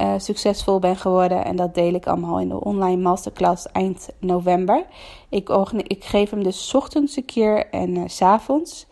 uh, 0.00 0.12
succesvol 0.16 0.78
ben 0.78 0.96
geworden. 0.96 1.44
En 1.44 1.56
dat 1.56 1.74
deel 1.74 1.94
ik 1.94 2.06
allemaal 2.06 2.40
in 2.40 2.48
de 2.48 2.64
online 2.64 3.02
masterclass 3.02 3.66
eind 3.72 4.08
november. 4.18 4.84
Ik, 5.28 5.48
ik 5.76 6.04
geef 6.04 6.30
hem 6.30 6.42
dus 6.42 6.74
ochtends 6.74 7.16
een 7.16 7.24
keer 7.24 7.68
en 7.70 8.10
s 8.10 8.22
avonds. 8.22 8.86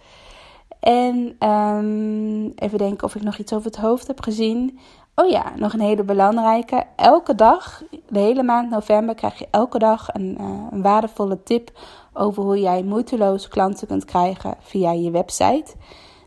En 0.81 1.49
um, 1.49 2.53
even 2.55 2.79
denken 2.79 3.07
of 3.07 3.15
ik 3.15 3.23
nog 3.23 3.39
iets 3.39 3.53
over 3.53 3.67
het 3.67 3.81
hoofd 3.81 4.07
heb 4.07 4.23
gezien. 4.23 4.79
Oh 5.21 5.31
ja, 5.31 5.53
nog 5.57 5.73
een 5.73 5.81
hele 5.81 6.03
belangrijke. 6.03 6.85
Elke 6.97 7.35
dag, 7.35 7.83
de 8.09 8.19
hele 8.19 8.43
maand 8.43 8.71
november, 8.71 9.15
krijg 9.15 9.39
je 9.39 9.49
elke 9.51 9.79
dag 9.79 10.09
een, 10.13 10.37
uh, 10.41 10.67
een 10.71 10.83
waardevolle 10.83 11.43
tip 11.43 11.71
over 12.13 12.43
hoe 12.43 12.61
jij 12.61 12.83
moeiteloos 12.83 13.49
klanten 13.49 13.87
kunt 13.87 14.05
krijgen 14.05 14.55
via 14.61 14.93
je 14.93 15.11
website. 15.11 15.75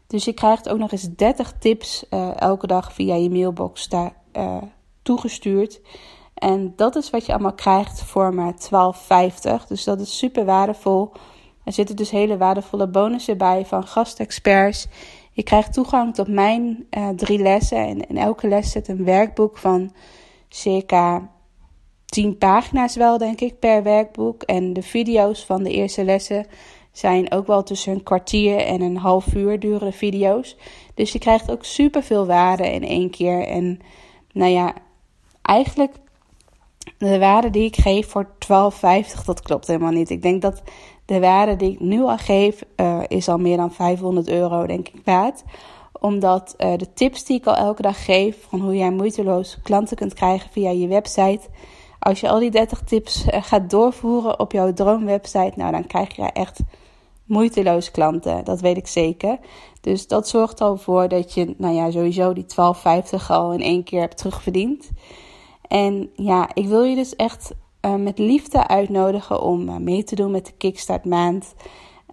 Dus 0.07 0.25
je 0.25 0.33
krijgt 0.33 0.69
ook 0.69 0.77
nog 0.77 0.91
eens 0.91 1.15
30 1.15 1.53
tips 1.59 2.05
uh, 2.09 2.41
elke 2.41 2.67
dag 2.67 2.93
via 2.93 3.15
je 3.15 3.29
mailbox 3.29 3.89
daar 3.89 4.13
uh, 4.37 4.57
toegestuurd. 5.01 5.81
En 6.33 6.73
dat 6.75 6.95
is 6.95 7.09
wat 7.09 7.25
je 7.25 7.31
allemaal 7.31 7.53
krijgt 7.53 8.03
voor 8.03 8.33
maar 8.33 8.53
12,50. 8.53 9.67
Dus 9.67 9.83
dat 9.83 9.99
is 9.99 10.17
super 10.17 10.45
waardevol. 10.45 11.11
Er 11.63 11.73
zitten 11.73 11.95
dus 11.95 12.09
hele 12.09 12.37
waardevolle 12.37 12.87
bonussen 12.87 13.37
bij 13.37 13.65
van 13.65 13.87
gastexperts. 13.87 14.87
Je 15.31 15.43
krijgt 15.43 15.73
toegang 15.73 16.13
tot 16.13 16.27
mijn 16.27 16.87
uh, 16.97 17.09
drie 17.09 17.39
lessen. 17.39 17.77
En 17.77 18.07
in 18.07 18.17
elke 18.17 18.47
les 18.47 18.71
zit 18.71 18.87
een 18.87 19.05
werkboek 19.05 19.57
van 19.57 19.93
circa 20.49 21.29
10 22.05 22.37
pagina's 22.37 22.95
wel, 22.95 23.17
denk 23.17 23.41
ik, 23.41 23.59
per 23.59 23.83
werkboek. 23.83 24.43
En 24.43 24.73
de 24.73 24.81
video's 24.81 25.45
van 25.45 25.63
de 25.63 25.71
eerste 25.71 26.03
lessen 26.03 26.45
zijn 26.91 27.31
ook 27.31 27.47
wel 27.47 27.63
tussen 27.63 27.93
een 27.93 28.03
kwartier 28.03 28.57
en 28.57 28.81
een 28.81 28.97
half 28.97 29.33
uur 29.35 29.59
durende 29.59 29.91
video's. 29.91 30.57
Dus 30.93 31.11
je 31.11 31.19
krijgt 31.19 31.51
ook 31.51 31.65
super 31.65 32.03
veel 32.03 32.25
waarde 32.25 32.71
in 32.73 32.83
één 32.83 33.09
keer. 33.09 33.47
En 33.47 33.79
nou 34.31 34.51
ja, 34.51 34.73
eigenlijk 35.41 35.95
de 37.09 37.19
waarde 37.19 37.49
die 37.49 37.65
ik 37.65 37.75
geef 37.75 38.09
voor 38.09 38.25
12,50, 38.25 39.25
dat 39.25 39.41
klopt 39.41 39.67
helemaal 39.67 39.91
niet. 39.91 40.09
Ik 40.09 40.21
denk 40.21 40.41
dat 40.41 40.61
de 41.05 41.19
waarde 41.19 41.55
die 41.55 41.71
ik 41.71 41.79
nu 41.79 42.01
al 42.01 42.17
geef, 42.17 42.63
uh, 42.75 42.99
is 43.07 43.29
al 43.29 43.37
meer 43.37 43.57
dan 43.57 43.71
500 43.71 44.27
euro, 44.27 44.65
denk 44.65 44.87
ik, 44.87 45.01
waard. 45.05 45.43
Omdat 45.99 46.55
uh, 46.57 46.77
de 46.77 46.93
tips 46.93 47.25
die 47.25 47.37
ik 47.37 47.45
al 47.45 47.55
elke 47.55 47.81
dag 47.81 48.05
geef, 48.05 48.37
van 48.49 48.59
hoe 48.59 48.75
jij 48.75 48.91
moeiteloos 48.91 49.57
klanten 49.63 49.97
kunt 49.97 50.13
krijgen 50.13 50.49
via 50.51 50.69
je 50.69 50.87
website. 50.87 51.41
Als 51.99 52.19
je 52.19 52.29
al 52.29 52.39
die 52.39 52.51
30 52.51 52.81
tips 52.81 53.25
uh, 53.25 53.43
gaat 53.43 53.69
doorvoeren 53.69 54.39
op 54.39 54.51
jouw 54.51 54.73
droomwebsite, 54.73 55.53
nou 55.55 55.71
dan 55.71 55.87
krijg 55.87 56.15
je 56.15 56.21
echt 56.21 56.59
moeiteloos 57.25 57.91
klanten. 57.91 58.43
Dat 58.43 58.61
weet 58.61 58.77
ik 58.77 58.87
zeker. 58.87 59.39
Dus 59.81 60.07
dat 60.07 60.27
zorgt 60.27 60.61
al 60.61 60.77
voor 60.77 61.07
dat 61.07 61.33
je, 61.33 61.55
nou 61.57 61.75
ja, 61.75 61.91
sowieso 61.91 62.33
die 62.33 62.45
12,50 62.45 63.27
al 63.27 63.53
in 63.53 63.61
één 63.61 63.83
keer 63.83 63.99
hebt 63.99 64.17
terugverdiend. 64.17 64.89
En 65.71 66.09
ja, 66.15 66.49
ik 66.53 66.67
wil 66.67 66.83
je 66.83 66.95
dus 66.95 67.15
echt 67.15 67.53
uh, 67.85 67.95
met 67.95 68.19
liefde 68.19 68.67
uitnodigen 68.67 69.41
om 69.41 69.69
uh, 69.69 69.75
mee 69.75 70.03
te 70.03 70.15
doen 70.15 70.31
met 70.31 70.45
de 70.45 70.51
Kickstart 70.57 71.05
maand. 71.05 71.53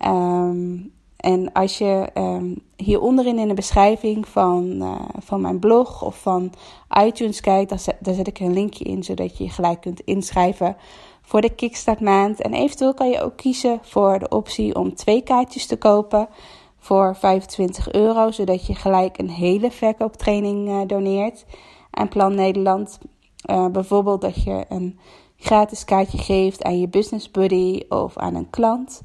Um, 0.07 0.93
en 1.17 1.53
als 1.53 1.79
je 1.79 2.11
um, 2.15 2.55
hier 2.77 3.01
onderin 3.01 3.39
in 3.39 3.49
de 3.49 3.55
beschrijving 3.55 4.29
van, 4.29 4.83
uh, 4.83 5.01
van 5.19 5.41
mijn 5.41 5.59
blog 5.59 6.03
of 6.03 6.21
van 6.21 6.53
iTunes 7.05 7.41
kijkt, 7.41 7.71
daar 8.01 8.15
zet, 8.15 8.27
ik 8.27 8.39
een 8.39 8.53
linkje 8.53 8.85
in, 8.85 9.03
zodat 9.03 9.39
je 9.39 9.45
je 9.45 9.51
gelijk 9.51 9.81
kunt 9.81 10.01
inschrijven 10.01 10.77
voor 11.23 11.41
de 11.41 11.55
Kickstart 11.55 12.01
maand. 12.01 12.41
En 12.41 12.55
eventueel 12.55 12.95
kan 12.95 13.09
je 13.09 13.23
ook 13.23 13.37
kiezen 13.37 13.79
voor 13.83 14.19
de 14.19 14.29
optie 14.29 14.75
om 14.75 14.95
twee 14.95 15.23
kaartjes 15.23 15.67
te 15.67 15.77
kopen 15.77 16.29
voor 16.77 17.17
25 17.17 17.93
euro, 17.93 18.31
zodat 18.31 18.67
je 18.67 18.75
gelijk 18.75 19.19
een 19.19 19.31
hele 19.31 19.71
verkooptraining 19.71 20.87
doneert 20.87 21.45
aan 21.91 22.09
Plan 22.09 22.35
Nederland. 22.35 22.99
Uh, 23.47 23.67
bijvoorbeeld 23.67 24.21
dat 24.21 24.43
je 24.43 24.65
een 24.69 24.99
gratis 25.37 25.85
kaartje 25.85 26.19
geeft 26.19 26.63
aan 26.63 26.81
je 26.81 26.89
business 26.89 27.31
buddy 27.31 27.83
of 27.89 28.17
aan 28.17 28.35
een 28.35 28.51
klant 28.51 29.03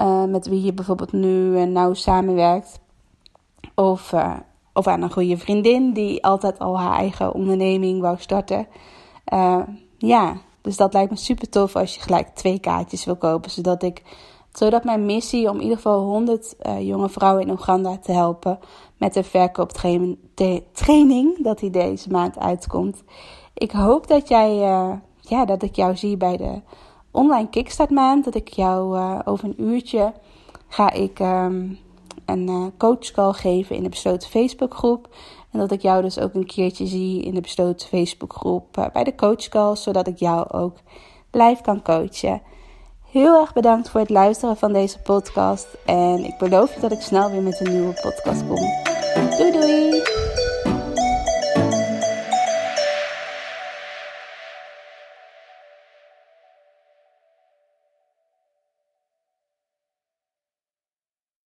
uh, 0.00 0.24
met 0.24 0.46
wie 0.46 0.62
je 0.62 0.72
bijvoorbeeld 0.72 1.12
nu 1.12 1.66
nauw 1.66 1.94
samenwerkt. 1.94 2.80
Of, 3.74 4.14
of 4.72 4.86
aan 4.86 5.02
een 5.02 5.12
goede 5.12 5.36
vriendin 5.36 5.92
die 5.92 6.24
altijd 6.24 6.58
al 6.58 6.78
haar 6.78 6.98
eigen 6.98 7.32
onderneming 7.32 8.00
wou 8.00 8.16
starten. 8.18 8.66
ja, 9.98 10.36
dus 10.60 10.76
dat 10.76 10.92
lijkt 10.92 11.10
me 11.10 11.16
super 11.16 11.48
tof 11.48 11.76
als 11.76 11.94
je 11.94 12.00
gelijk 12.00 12.28
twee 12.28 12.58
kaartjes 12.58 13.04
wil 13.04 13.16
kopen, 13.16 13.50
zodat 13.50 13.82
ik 13.82 14.02
zodat 14.58 14.84
mijn 14.84 15.06
missie 15.06 15.50
om 15.50 15.56
in 15.56 15.62
ieder 15.62 15.76
geval 15.76 16.00
100 16.00 16.54
uh, 16.62 16.80
jonge 16.80 17.08
vrouwen 17.08 17.42
in 17.42 17.50
Oeganda 17.50 17.98
te 17.98 18.12
helpen 18.12 18.58
met 18.96 19.14
de 19.14 19.22
verkooptraining, 19.22 21.42
dat 21.42 21.58
die 21.58 21.70
deze 21.70 22.10
maand 22.10 22.38
uitkomt. 22.38 23.02
Ik 23.56 23.70
hoop 23.70 24.06
dat 24.06 24.28
jij, 24.28 24.56
uh, 24.56 24.92
ja, 25.20 25.44
dat 25.44 25.62
ik 25.62 25.76
jou 25.76 25.96
zie 25.96 26.16
bij 26.16 26.36
de 26.36 26.60
online 27.10 27.48
kickstart 27.48 27.90
maand. 27.90 28.24
Dat 28.24 28.34
ik 28.34 28.48
jou 28.48 28.98
uh, 28.98 29.18
over 29.24 29.44
een 29.44 29.62
uurtje 29.62 30.12
ga 30.68 30.92
ik 30.92 31.18
um, 31.18 31.78
een 32.24 32.72
coachcall 32.78 33.32
geven 33.32 33.76
in 33.76 33.82
de 33.82 33.88
besloten 33.88 34.30
Facebookgroep. 34.30 35.08
En 35.50 35.58
dat 35.58 35.72
ik 35.72 35.82
jou 35.82 36.02
dus 36.02 36.18
ook 36.18 36.34
een 36.34 36.46
keertje 36.46 36.86
zie 36.86 37.22
in 37.22 37.34
de 37.34 37.40
besloten 37.40 37.88
Facebookgroep 37.88 38.90
bij 38.92 39.04
de 39.04 39.14
coachcall, 39.14 39.76
zodat 39.76 40.06
ik 40.06 40.18
jou 40.18 40.50
ook 40.50 40.76
live 41.30 41.62
kan 41.62 41.82
coachen. 41.82 42.42
Heel 43.10 43.40
erg 43.40 43.52
bedankt 43.52 43.90
voor 43.90 44.00
het 44.00 44.10
luisteren 44.10 44.56
van 44.56 44.72
deze 44.72 44.98
podcast. 44.98 45.68
En 45.86 46.24
ik 46.24 46.38
beloof 46.38 46.74
je 46.74 46.80
dat 46.80 46.92
ik 46.92 47.00
snel 47.00 47.30
weer 47.30 47.42
met 47.42 47.60
een 47.60 47.72
nieuwe 47.72 48.00
podcast 48.02 48.46
kom. 48.46 48.60
Doei 49.38 49.52
doei! 49.52 50.15